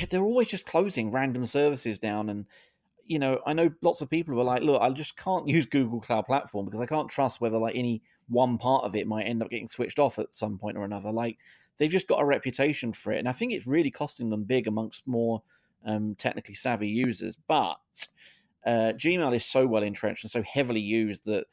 [0.09, 2.46] they're always just closing random services down, and
[3.06, 5.66] you know I know lots of people who are like, look, I just can't use
[5.66, 9.24] Google Cloud Platform because I can't trust whether like any one part of it might
[9.24, 11.12] end up getting switched off at some point or another.
[11.12, 11.38] Like
[11.78, 14.66] they've just got a reputation for it, and I think it's really costing them big
[14.66, 15.42] amongst more
[15.84, 17.36] um, technically savvy users.
[17.36, 17.76] But
[18.64, 21.46] uh, Gmail is so well entrenched and so heavily used that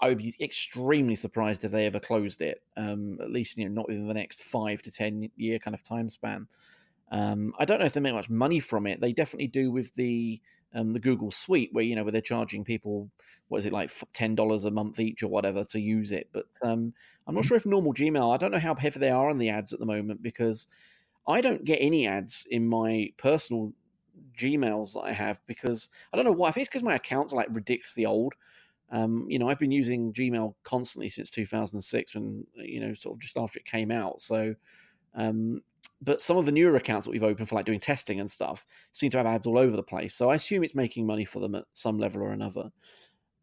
[0.00, 2.62] I would be extremely surprised if they ever closed it.
[2.76, 5.82] Um, at least, you know, not within the next five to ten year kind of
[5.82, 6.48] time span.
[7.10, 9.00] Um, I don't know if they make much money from it.
[9.00, 10.40] They definitely do with the
[10.74, 13.10] um, the Google Suite, where you know where they're charging people
[13.48, 16.28] what is it like ten dollars a month each or whatever to use it.
[16.32, 16.92] But um,
[17.26, 17.48] I'm not mm-hmm.
[17.48, 18.34] sure if normal Gmail.
[18.34, 20.68] I don't know how heavy they are on the ads at the moment because
[21.26, 23.72] I don't get any ads in my personal
[24.36, 26.48] Gmails that I have because I don't know why.
[26.48, 28.34] I think it's because my accounts are like ridiculously old.
[28.90, 33.20] Um, you know, I've been using Gmail constantly since 2006 when, you know, sort of
[33.20, 34.20] just after it came out.
[34.20, 34.54] So,
[35.14, 35.62] um,
[36.02, 38.66] but some of the newer accounts that we've opened for like doing testing and stuff
[38.92, 40.14] seem to have ads all over the place.
[40.14, 42.70] So I assume it's making money for them at some level or another.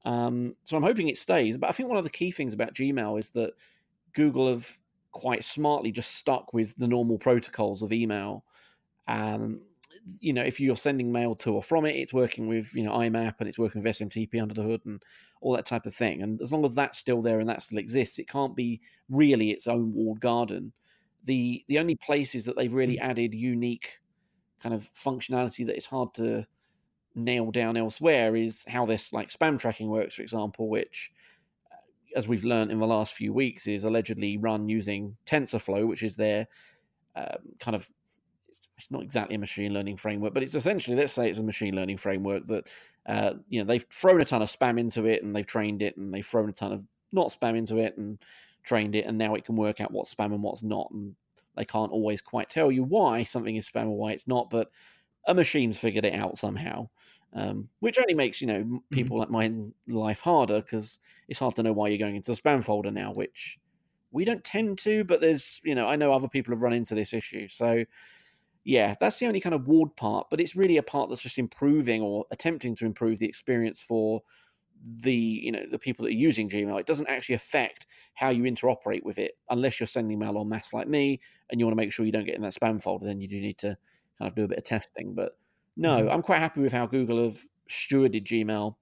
[0.05, 1.57] Um, so I'm hoping it stays.
[1.57, 3.53] But I think one of the key things about Gmail is that
[4.13, 4.77] Google have
[5.11, 8.43] quite smartly just stuck with the normal protocols of email.
[9.07, 9.61] Um,
[10.19, 12.93] you know, if you're sending mail to or from it, it's working with you know
[12.93, 15.01] IMAP and it's working with SMTP under the hood and
[15.41, 16.21] all that type of thing.
[16.21, 19.51] And as long as that's still there and that still exists, it can't be really
[19.51, 20.73] its own walled garden.
[21.25, 23.01] The the only places that they've really mm.
[23.01, 23.99] added unique
[24.61, 26.45] kind of functionality that is hard to
[27.15, 31.11] nail down elsewhere is how this like spam tracking works, for example, which
[32.15, 36.15] as we've learned in the last few weeks, is allegedly run using TensorFlow, which is
[36.15, 36.47] their
[37.15, 37.89] um, kind of
[38.49, 41.43] it's, it's, not exactly a machine learning framework, but it's essentially let's say it's a
[41.43, 42.69] machine learning framework that
[43.07, 45.97] uh, you know they've thrown a ton of spam into it and they've trained it
[45.97, 48.19] and they've thrown a ton of not spam into it and
[48.63, 51.15] trained it and now it can work out what's spam and what's not and
[51.55, 54.71] they can't always quite tell you why something is spam or why it's not, but
[55.27, 56.87] a machine's figured it out somehow
[57.35, 58.77] um, which only makes you know mm-hmm.
[58.91, 59.33] people mm-hmm.
[59.33, 59.51] like
[59.87, 62.91] my life harder because it's hard to know why you're going into the spam folder
[62.91, 63.59] now, which
[64.11, 65.03] we don't tend to.
[65.03, 67.85] But there's you know I know other people have run into this issue, so
[68.63, 70.27] yeah, that's the only kind of ward part.
[70.29, 74.21] But it's really a part that's just improving or attempting to improve the experience for
[74.85, 76.79] the you know the people that are using Gmail.
[76.79, 80.73] It doesn't actually affect how you interoperate with it unless you're sending mail on mass
[80.73, 81.19] like me
[81.49, 83.05] and you want to make sure you don't get in that spam folder.
[83.05, 83.77] Then you do need to
[84.19, 85.37] kind of do a bit of testing, but
[85.75, 86.09] no, mm-hmm.
[86.09, 88.75] I'm quite happy with how Google have stewarded Gmail.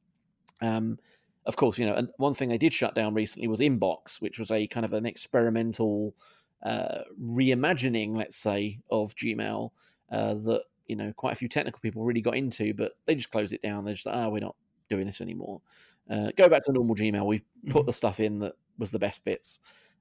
[0.62, 0.98] Um,
[1.46, 4.38] of course, you know, and one thing they did shut down recently was Inbox, which
[4.38, 6.16] was a kind of an experimental
[6.64, 9.72] uh, reimagining, let's say, of Gmail
[10.12, 13.32] uh, that you know quite a few technical people really got into, but they just
[13.32, 13.86] closed it down.
[13.86, 14.56] They're just like, ah, oh, we're not
[14.90, 15.62] doing this anymore.
[16.10, 17.26] Uh, go back to normal Gmail.
[17.26, 17.86] We've put mm-hmm.
[17.86, 19.60] the stuff in that was the best bits,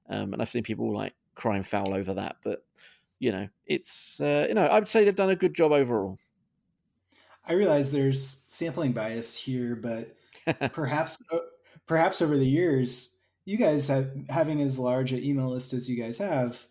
[0.09, 2.37] um, and I've seen people like crying foul over that.
[2.43, 2.63] But
[3.19, 6.17] you know, it's uh, you know, I would say they've done a good job overall.
[7.45, 10.15] I realize there's sampling bias here, but
[10.73, 11.37] perhaps uh,
[11.87, 16.01] perhaps over the years, you guys have having as large an email list as you
[16.01, 16.65] guys have,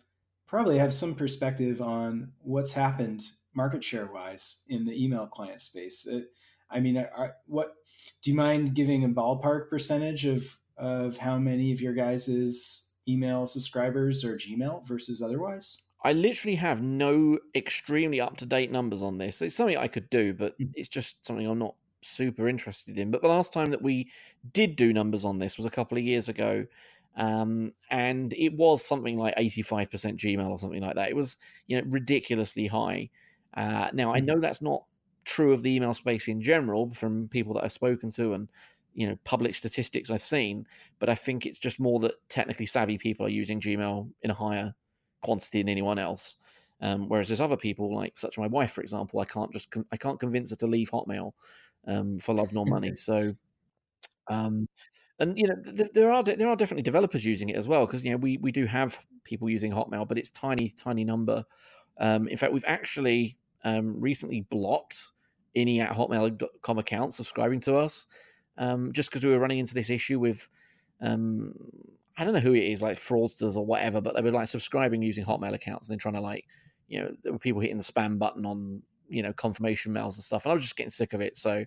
[0.47, 3.23] probably have some perspective on what's happened
[3.53, 6.07] market share wise in the email client space.
[6.07, 6.21] Uh,
[6.71, 7.75] I mean, are, what
[8.21, 13.45] do you mind giving a ballpark percentage of of how many of your guys's email
[13.45, 15.77] subscribers or Gmail versus otherwise?
[16.03, 19.41] I literally have no extremely up to date numbers on this.
[19.41, 20.71] It's something I could do, but mm.
[20.73, 23.11] it's just something I'm not super interested in.
[23.11, 24.09] But the last time that we
[24.53, 26.65] did do numbers on this was a couple of years ago.
[27.15, 31.09] Um, and it was something like 85% Gmail or something like that.
[31.09, 33.09] It was, you know, ridiculously high.
[33.53, 34.25] Uh, now, I mm.
[34.25, 34.85] know that's not
[35.31, 38.49] true of the email space in general from people that I've spoken to and,
[38.93, 40.67] you know, public statistics I've seen,
[40.99, 44.33] but I think it's just more that technically savvy people are using Gmail in a
[44.33, 44.73] higher
[45.21, 46.35] quantity than anyone else.
[46.81, 49.97] Um, whereas there's other people like such my wife, for example, I can't just I
[49.97, 51.31] can't convince her to leave Hotmail
[51.87, 52.95] um, for love nor money.
[52.95, 53.33] So,
[54.27, 54.67] um,
[55.19, 58.03] and you know th- there are there are definitely developers using it as well because
[58.03, 61.45] you know we we do have people using Hotmail, but it's tiny tiny number.
[61.99, 65.11] Um, in fact, we've actually um, recently blocked
[65.55, 68.07] any at hotmail.com accounts subscribing to us
[68.57, 70.49] um, just because we were running into this issue with
[71.01, 71.53] um,
[72.17, 75.01] I don't know who it is, like fraudsters or whatever, but they were like subscribing
[75.01, 76.45] using Hotmail accounts and then trying to like,
[76.87, 80.23] you know, there were people hitting the spam button on, you know, confirmation mails and
[80.23, 80.45] stuff.
[80.45, 81.37] And I was just getting sick of it.
[81.37, 81.65] So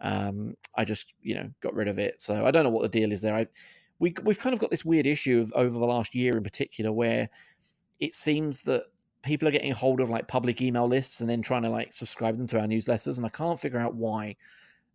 [0.00, 2.20] um, I just, you know, got rid of it.
[2.20, 3.34] So I don't know what the deal is there.
[3.34, 3.46] I,
[3.98, 6.92] we, we've kind of got this weird issue of over the last year in particular
[6.92, 7.28] where
[7.98, 8.84] it seems that
[9.22, 12.36] people are getting hold of like public email lists and then trying to like subscribe
[12.38, 13.16] them to our newsletters.
[13.16, 14.36] And I can't figure out why.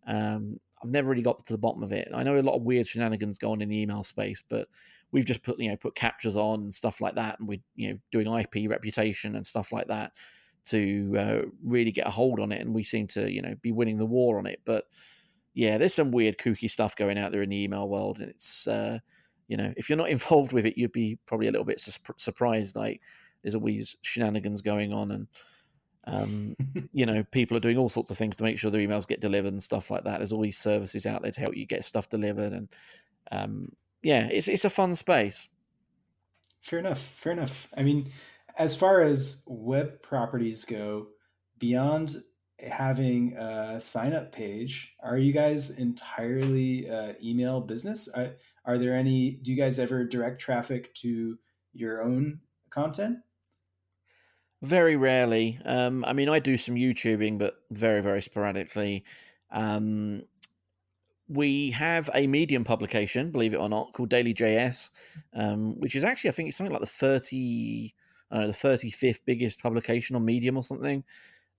[0.06, 2.08] Um, I've never really got to the bottom of it.
[2.14, 4.68] I know a lot of weird shenanigans go on in the email space, but
[5.12, 7.90] we've just put you know put CAPTCHAs on and stuff like that, and we're you
[7.90, 10.12] know doing IP reputation and stuff like that
[10.66, 13.72] to uh, really get a hold on it, and we seem to you know be
[13.72, 14.60] winning the war on it.
[14.64, 14.84] But
[15.54, 18.66] yeah, there's some weird kooky stuff going out there in the email world, and it's
[18.66, 18.98] uh,
[19.48, 21.92] you know if you're not involved with it, you'd be probably a little bit su-
[22.18, 22.76] surprised.
[22.76, 23.00] Like
[23.44, 25.28] there's always shenanigans going on, and
[26.06, 26.56] um,
[26.92, 29.20] you know, people are doing all sorts of things to make sure their emails get
[29.20, 30.18] delivered and stuff like that.
[30.18, 32.68] There's always services out there to help you get stuff delivered, and
[33.30, 33.68] um,
[34.02, 35.48] yeah, it's it's a fun space.
[36.62, 37.00] Fair enough.
[37.00, 37.68] Fair enough.
[37.76, 38.10] I mean,
[38.56, 41.08] as far as web properties go,
[41.58, 42.16] beyond
[42.58, 48.08] having a sign up page, are you guys entirely uh, email business?
[48.08, 48.32] Are,
[48.64, 49.32] are there any?
[49.32, 51.38] Do you guys ever direct traffic to
[51.74, 52.40] your own
[52.70, 53.18] content?
[54.64, 55.58] Very rarely.
[55.66, 59.04] Um, I mean, I do some YouTubing, but very, very sporadically.
[59.50, 60.22] Um,
[61.28, 64.90] we have a Medium publication, believe it or not, called Daily JS,
[65.34, 67.94] um, which is actually, I think, it's something like the thirty,
[68.32, 71.04] know, the thirty fifth biggest publication on Medium or something.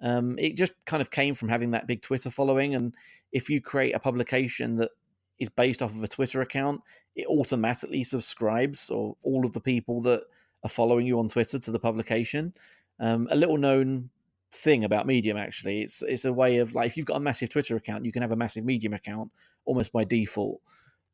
[0.01, 2.95] Um, it just kind of came from having that big Twitter following, and
[3.31, 4.89] if you create a publication that
[5.37, 6.81] is based off of a Twitter account,
[7.15, 10.23] it automatically subscribes or all of the people that
[10.63, 12.51] are following you on Twitter to the publication.
[12.99, 14.09] Um, a little known
[14.51, 17.49] thing about Medium actually, it's it's a way of like if you've got a massive
[17.49, 19.31] Twitter account, you can have a massive Medium account
[19.65, 20.61] almost by default.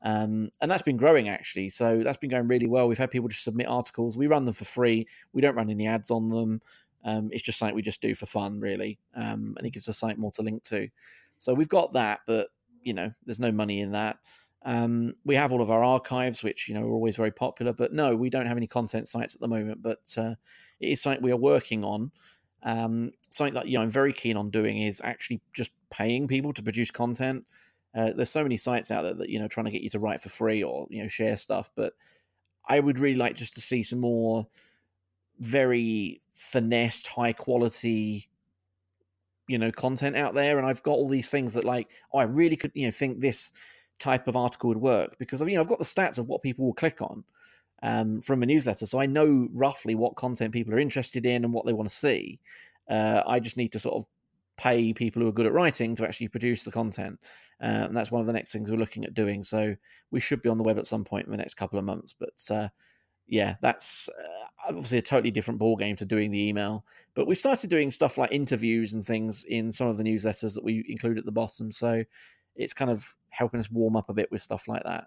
[0.03, 1.69] Um, and that's been growing actually.
[1.69, 2.87] So that's been going really well.
[2.87, 4.17] We've had people just submit articles.
[4.17, 5.07] We run them for free.
[5.33, 6.61] We don't run any ads on them.
[7.03, 8.99] Um, it's just something we just do for fun, really.
[9.15, 10.87] Um, and it gives us something more to link to.
[11.37, 12.47] So we've got that, but
[12.83, 14.17] you know, there's no money in that.
[14.63, 17.73] Um, we have all of our archives, which you know are always very popular.
[17.73, 19.81] But no, we don't have any content sites at the moment.
[19.81, 20.35] But uh,
[20.81, 22.11] it is something we are working on.
[22.63, 26.53] Um, something that you know I'm very keen on doing is actually just paying people
[26.53, 27.45] to produce content.
[27.95, 29.99] Uh, there's so many sites out there that you know trying to get you to
[29.99, 31.93] write for free or you know share stuff, but
[32.67, 34.47] I would really like just to see some more
[35.39, 38.29] very finessed, high quality,
[39.47, 40.57] you know, content out there.
[40.57, 43.19] And I've got all these things that like, oh, I really could you know think
[43.19, 43.51] this
[43.99, 46.65] type of article would work because you know I've got the stats of what people
[46.65, 47.23] will click on
[47.81, 51.53] um, from a newsletter, so I know roughly what content people are interested in and
[51.53, 52.39] what they want to see.
[52.89, 54.05] Uh, I just need to sort of
[54.57, 57.19] pay people who are good at writing to actually produce the content,
[57.61, 59.43] uh, and that's one of the next things we're looking at doing.
[59.43, 59.75] So
[60.11, 62.13] we should be on the web at some point in the next couple of months.
[62.17, 62.69] But uh,
[63.27, 66.85] yeah, that's uh, obviously a totally different ball game to doing the email.
[67.15, 70.63] But we've started doing stuff like interviews and things in some of the newsletters that
[70.63, 71.71] we include at the bottom.
[71.71, 72.03] So
[72.55, 75.05] it's kind of helping us warm up a bit with stuff like that.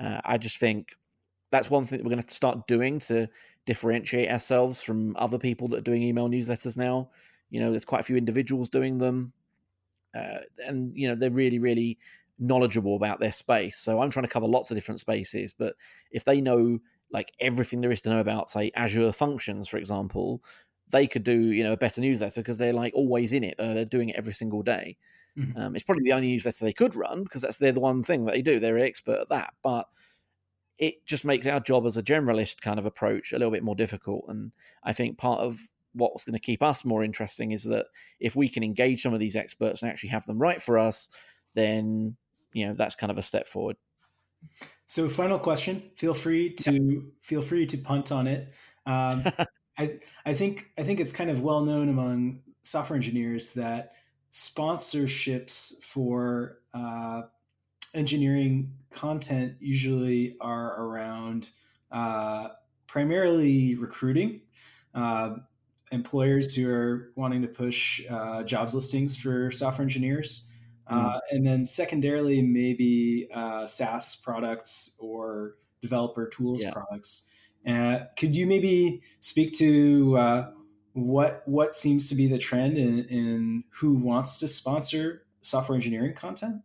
[0.00, 0.96] Uh, I just think
[1.50, 3.28] that's one thing that we're going to start doing to
[3.66, 7.10] differentiate ourselves from other people that are doing email newsletters now.
[7.50, 9.32] You know, there's quite a few individuals doing them,
[10.14, 11.98] uh, and you know they're really, really
[12.38, 13.78] knowledgeable about their space.
[13.78, 15.74] So I'm trying to cover lots of different spaces, but
[16.10, 16.78] if they know
[17.10, 20.42] like everything there is to know about, say Azure functions, for example,
[20.90, 23.58] they could do you know a better newsletter because they're like always in it.
[23.58, 24.96] Uh, they're doing it every single day.
[25.38, 25.58] Mm-hmm.
[25.58, 28.24] Um, it's probably the only newsletter they could run because that's they're the one thing
[28.24, 28.58] that they do.
[28.58, 29.86] They're an expert at that, but
[30.78, 33.74] it just makes our job as a generalist kind of approach a little bit more
[33.74, 34.24] difficult.
[34.28, 34.52] And
[34.84, 35.58] I think part of
[35.92, 37.86] what's going to keep us more interesting is that
[38.20, 41.08] if we can engage some of these experts and actually have them write for us,
[41.54, 42.16] then
[42.52, 43.76] you know that's kind of a step forward.
[44.86, 45.90] So, final question.
[45.96, 47.00] Feel free to yeah.
[47.22, 48.52] feel free to punt on it.
[48.86, 49.24] Um,
[49.78, 53.92] I I think I think it's kind of well known among software engineers that
[54.32, 57.22] sponsorships for uh,
[57.94, 61.50] engineering content usually are around
[61.90, 62.48] uh,
[62.86, 64.40] primarily recruiting.
[64.94, 65.36] Uh,
[65.90, 70.44] employers who are wanting to push uh, jobs listings for software engineers.
[70.90, 71.20] Mm.
[71.30, 76.72] and then secondarily, maybe uh, SaaS products or developer tools yeah.
[76.72, 77.28] products.
[77.66, 80.50] Uh, could you maybe speak to uh,
[80.92, 86.14] what what seems to be the trend in, in who wants to sponsor software engineering
[86.14, 86.62] content?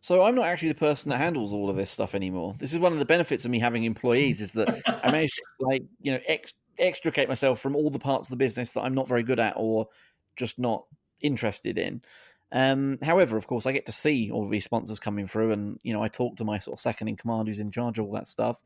[0.00, 2.54] So I'm not actually the person that handles all of this stuff anymore.
[2.58, 5.42] This is one of the benefits of me having employees is that I manage to
[5.60, 8.94] like you know ex- extricate myself from all the parts of the business that I'm
[8.94, 9.88] not very good at or
[10.36, 10.84] just not
[11.20, 12.02] interested in.
[12.52, 15.92] Um, however, of course, I get to see all these sponsors coming through, and you
[15.92, 18.12] know, I talk to my sort of second in command who's in charge of all
[18.14, 18.62] that stuff.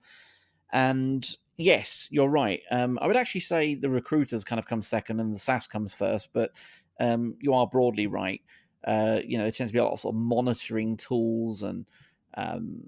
[0.73, 1.27] And
[1.57, 2.63] yes, you're right.
[2.71, 5.93] Um, I would actually say the recruiters kind of come second, and the SaaS comes
[5.93, 6.31] first.
[6.33, 6.53] But
[7.01, 8.41] um, you are broadly right.
[8.87, 11.87] Uh, you know, there tends to be a lot of sort of monitoring tools and
[12.37, 12.83] um,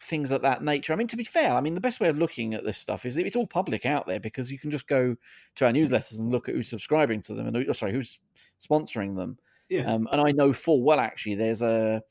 [0.00, 0.92] things of that nature.
[0.92, 3.04] I mean, to be fair, I mean, the best way of looking at this stuff
[3.04, 5.16] is it's all public out there because you can just go
[5.56, 8.18] to our newsletters and look at who's subscribing to them and oh, sorry, who's
[8.60, 9.38] sponsoring them.
[9.68, 9.92] Yeah.
[9.92, 12.02] Um, and I know full well actually there's a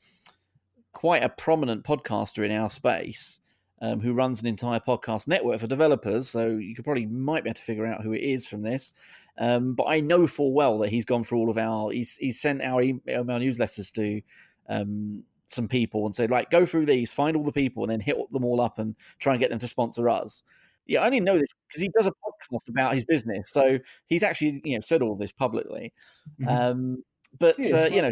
[0.92, 3.40] quite a prominent podcaster in our space
[3.80, 6.28] um, who runs an entire podcast network for developers.
[6.28, 8.92] So you could probably might be able to figure out who it is from this.
[9.38, 12.40] Um, but I know full well that he's gone through all of our he's he's
[12.40, 14.22] sent our email newsletters to
[14.68, 18.00] um, some people and said like go through these, find all the people, and then
[18.00, 20.42] hit them all up and try and get them to sponsor us.
[20.86, 24.22] Yeah, I only know this because he does a podcast about his business, so he's
[24.22, 25.92] actually you know said all this publicly.
[26.40, 26.48] Mm-hmm.
[26.48, 27.04] Um,
[27.38, 28.10] but yeah, uh, you know,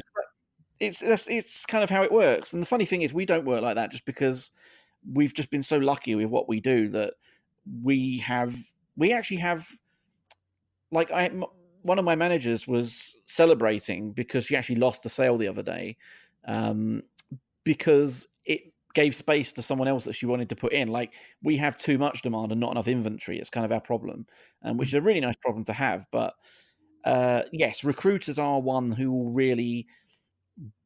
[0.81, 2.53] it's, it's it's kind of how it works.
[2.53, 4.53] And the funny thing is, we don't work like that just because
[5.13, 7.15] we've just been so lucky with what we do that
[7.83, 8.57] we have
[8.97, 9.69] we actually have
[10.95, 11.31] like I
[11.83, 15.97] one of my managers was celebrating because she actually lost a sale the other day
[16.47, 17.03] um,
[17.65, 20.89] because it gave space to someone else that she wanted to put in.
[20.89, 23.39] Like we have too much demand and not enough inventory.
[23.39, 24.27] It's kind of our problem,
[24.63, 26.07] um, which is a really nice problem to have.
[26.11, 26.35] But
[27.05, 29.87] uh, yes, recruiters are one who will really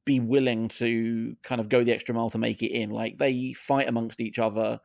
[0.04, 2.88] be willing to kind of go the extra mile to make it in.
[2.88, 4.80] Like they fight amongst each other,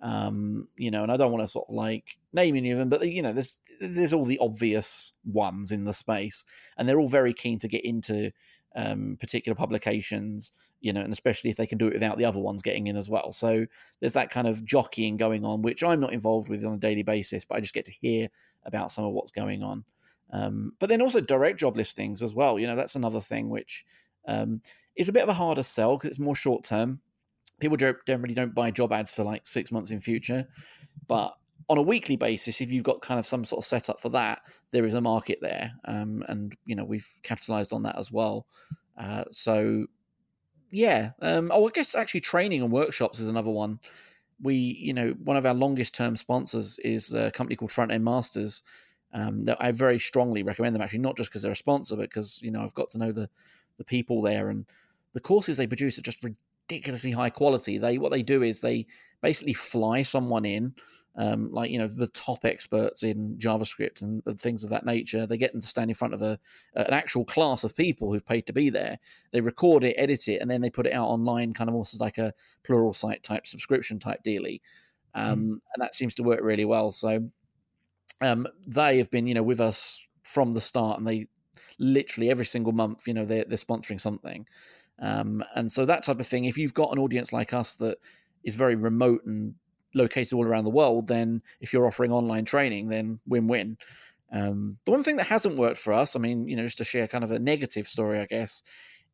[0.00, 1.02] um, you know.
[1.02, 3.32] And I don't want to sort of like name any of them, but you know,
[3.32, 6.44] there's there's all the obvious ones in the space,
[6.76, 8.32] and they're all very keen to get into
[8.76, 12.40] um, particular publications, you know, and especially if they can do it without the other
[12.40, 13.32] ones getting in as well.
[13.32, 13.66] So
[14.00, 17.02] there's that kind of jockeying going on, which I'm not involved with on a daily
[17.02, 18.28] basis, but I just get to hear
[18.64, 19.84] about some of what's going on.
[20.30, 22.58] Um, but then also direct job listings as well.
[22.58, 23.84] You know, that's another thing which
[24.26, 24.60] um,
[24.94, 27.00] is a bit of a harder sell because it's more short term.
[27.60, 27.76] People
[28.06, 30.46] generally don't buy job ads for like six months in future,
[31.08, 31.34] but
[31.68, 34.40] on a weekly basis, if you've got kind of some sort of setup for that,
[34.70, 38.46] there is a market there, um, and you know we've capitalized on that as well.
[38.96, 39.86] Uh, so
[40.70, 43.78] yeah, um, oh, I guess actually training and workshops is another one.
[44.40, 48.04] We, you know, one of our longest term sponsors is a company called Front End
[48.04, 48.62] Masters,
[49.12, 50.82] um, that I very strongly recommend them.
[50.82, 53.12] Actually, not just because they're a sponsor, but because you know I've got to know
[53.12, 53.28] the
[53.78, 54.66] the people there and
[55.12, 57.78] the courses they produce are just ridiculously high quality.
[57.78, 58.86] They what they do is they
[59.22, 60.74] basically fly someone in,
[61.18, 65.26] um, like you know the top experts in JavaScript and, and, things of that nature.
[65.26, 66.38] They get them to stand in front of a
[66.74, 68.98] an actual class of people who've paid to be there.
[69.32, 72.00] They record it, edit it, and then they put it out online, kind of almost
[72.00, 72.32] like a
[72.64, 74.62] Pluralsight type subscription type dealy.
[75.14, 75.50] Um, mm.
[75.50, 76.92] And that seems to work really well.
[76.92, 77.28] So
[78.20, 81.26] um, they have been, you know, with us from the start, and they
[81.80, 84.46] literally every single month, you know, they're they're sponsoring something.
[85.00, 87.98] Um, and so that type of thing, if you've got an audience like us that
[88.44, 89.54] is very remote and
[89.94, 93.76] located all around the world, then if you're offering online training, then win-win.
[94.32, 96.84] Um, the one thing that hasn't worked for us, I mean, you know, just to
[96.84, 98.62] share kind of a negative story, I guess,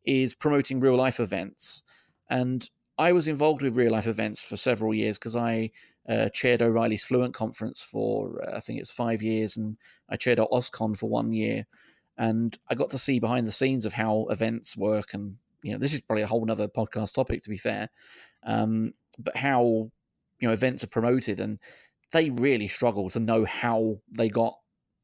[0.05, 1.85] is promoting real life events.
[2.31, 2.68] And
[2.99, 5.70] I was involved with real life events for several years because I
[6.09, 9.77] uh, chaired O'Reilly's Fluent conference for uh, I think it's five years, and
[10.09, 11.66] I chaired OSCON for one year,
[12.18, 15.79] and I got to see behind the scenes of how events work, and you know
[15.79, 17.89] this is probably a whole other podcast topic to be fair,
[18.45, 19.91] um, but how
[20.45, 21.59] you know events are promoted, and
[22.13, 24.55] they really struggle to know how they got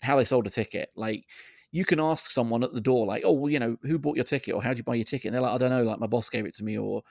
[0.02, 1.24] how they sold a ticket, like
[1.72, 4.24] you can ask someone at the door, like, oh, well, you know, who bought your
[4.24, 5.26] ticket or how did you buy your ticket?
[5.26, 7.02] And they're like, I don't know, like my boss gave it to me, or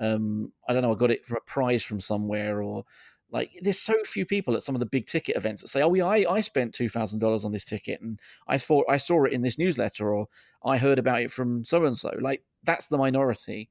[0.00, 2.84] um, I don't know, I got it for a prize from somewhere, or
[3.30, 5.94] like, there's so few people at some of the big ticket events that say, "Oh,
[5.94, 9.24] yeah, I, I spent two thousand dollars on this ticket, and I thought I saw
[9.24, 10.28] it in this newsletter, or
[10.62, 13.70] I heard about it from so and so." Like, that's the minority,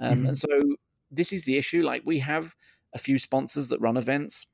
[0.00, 0.26] um, mm-hmm.
[0.28, 0.48] and so
[1.10, 1.82] this is the issue.
[1.82, 2.54] Like we have
[2.94, 4.46] a few sponsors that run events,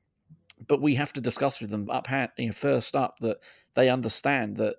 [0.67, 2.07] but we have to discuss with them up
[2.37, 3.37] you know, first up that
[3.73, 4.75] they understand that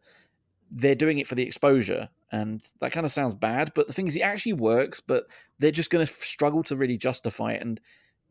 [0.71, 2.09] they're doing it for the exposure.
[2.33, 4.99] And that kind of sounds bad, but the thing is, it actually works.
[5.01, 5.27] But
[5.59, 7.63] they're just going to struggle to really justify it.
[7.63, 7.81] And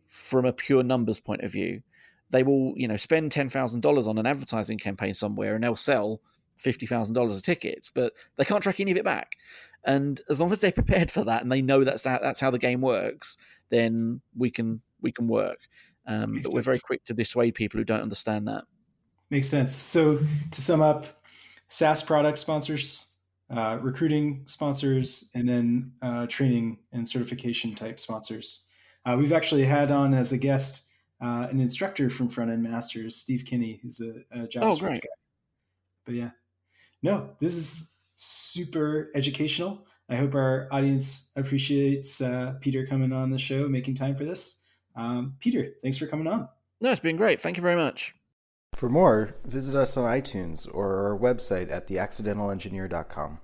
[0.09, 1.82] from a pure numbers point of view,
[2.30, 5.76] they will, you know, spend ten thousand dollars on an advertising campaign somewhere, and they'll
[5.76, 6.19] sell
[6.58, 9.36] fifty thousand dollars of tickets, but they can't track any of it back.
[9.86, 12.51] And as long as they're prepared for that and they know that's how, that's how
[12.51, 13.38] the game works,
[13.70, 15.60] then we can we can work.
[16.08, 16.56] Um, but sense.
[16.56, 18.66] we're very quick to dissuade people who don't understand that.
[19.32, 19.74] Makes sense.
[19.74, 20.20] So
[20.51, 21.06] to sum up,
[21.70, 23.14] SaaS product sponsors,
[23.49, 28.68] uh, recruiting sponsors, and then uh, training and certification type sponsors.
[29.06, 30.88] Uh, we've actually had on as a guest
[31.22, 34.99] uh, an instructor from Front End Masters, Steve Kinney, who's a, a JavaScript oh, guy.
[36.06, 36.30] But yeah,
[37.06, 39.86] no, this is super educational.
[40.10, 44.64] I hope our audience appreciates uh, Peter coming on the show, making time for this.
[44.95, 46.49] Um, Peter, thanks for coming on.
[46.82, 47.39] No, it's been great.
[47.39, 48.16] Thank you very much.
[48.74, 53.39] For more, visit us on iTunes or our website at theaccidentalengineer.com.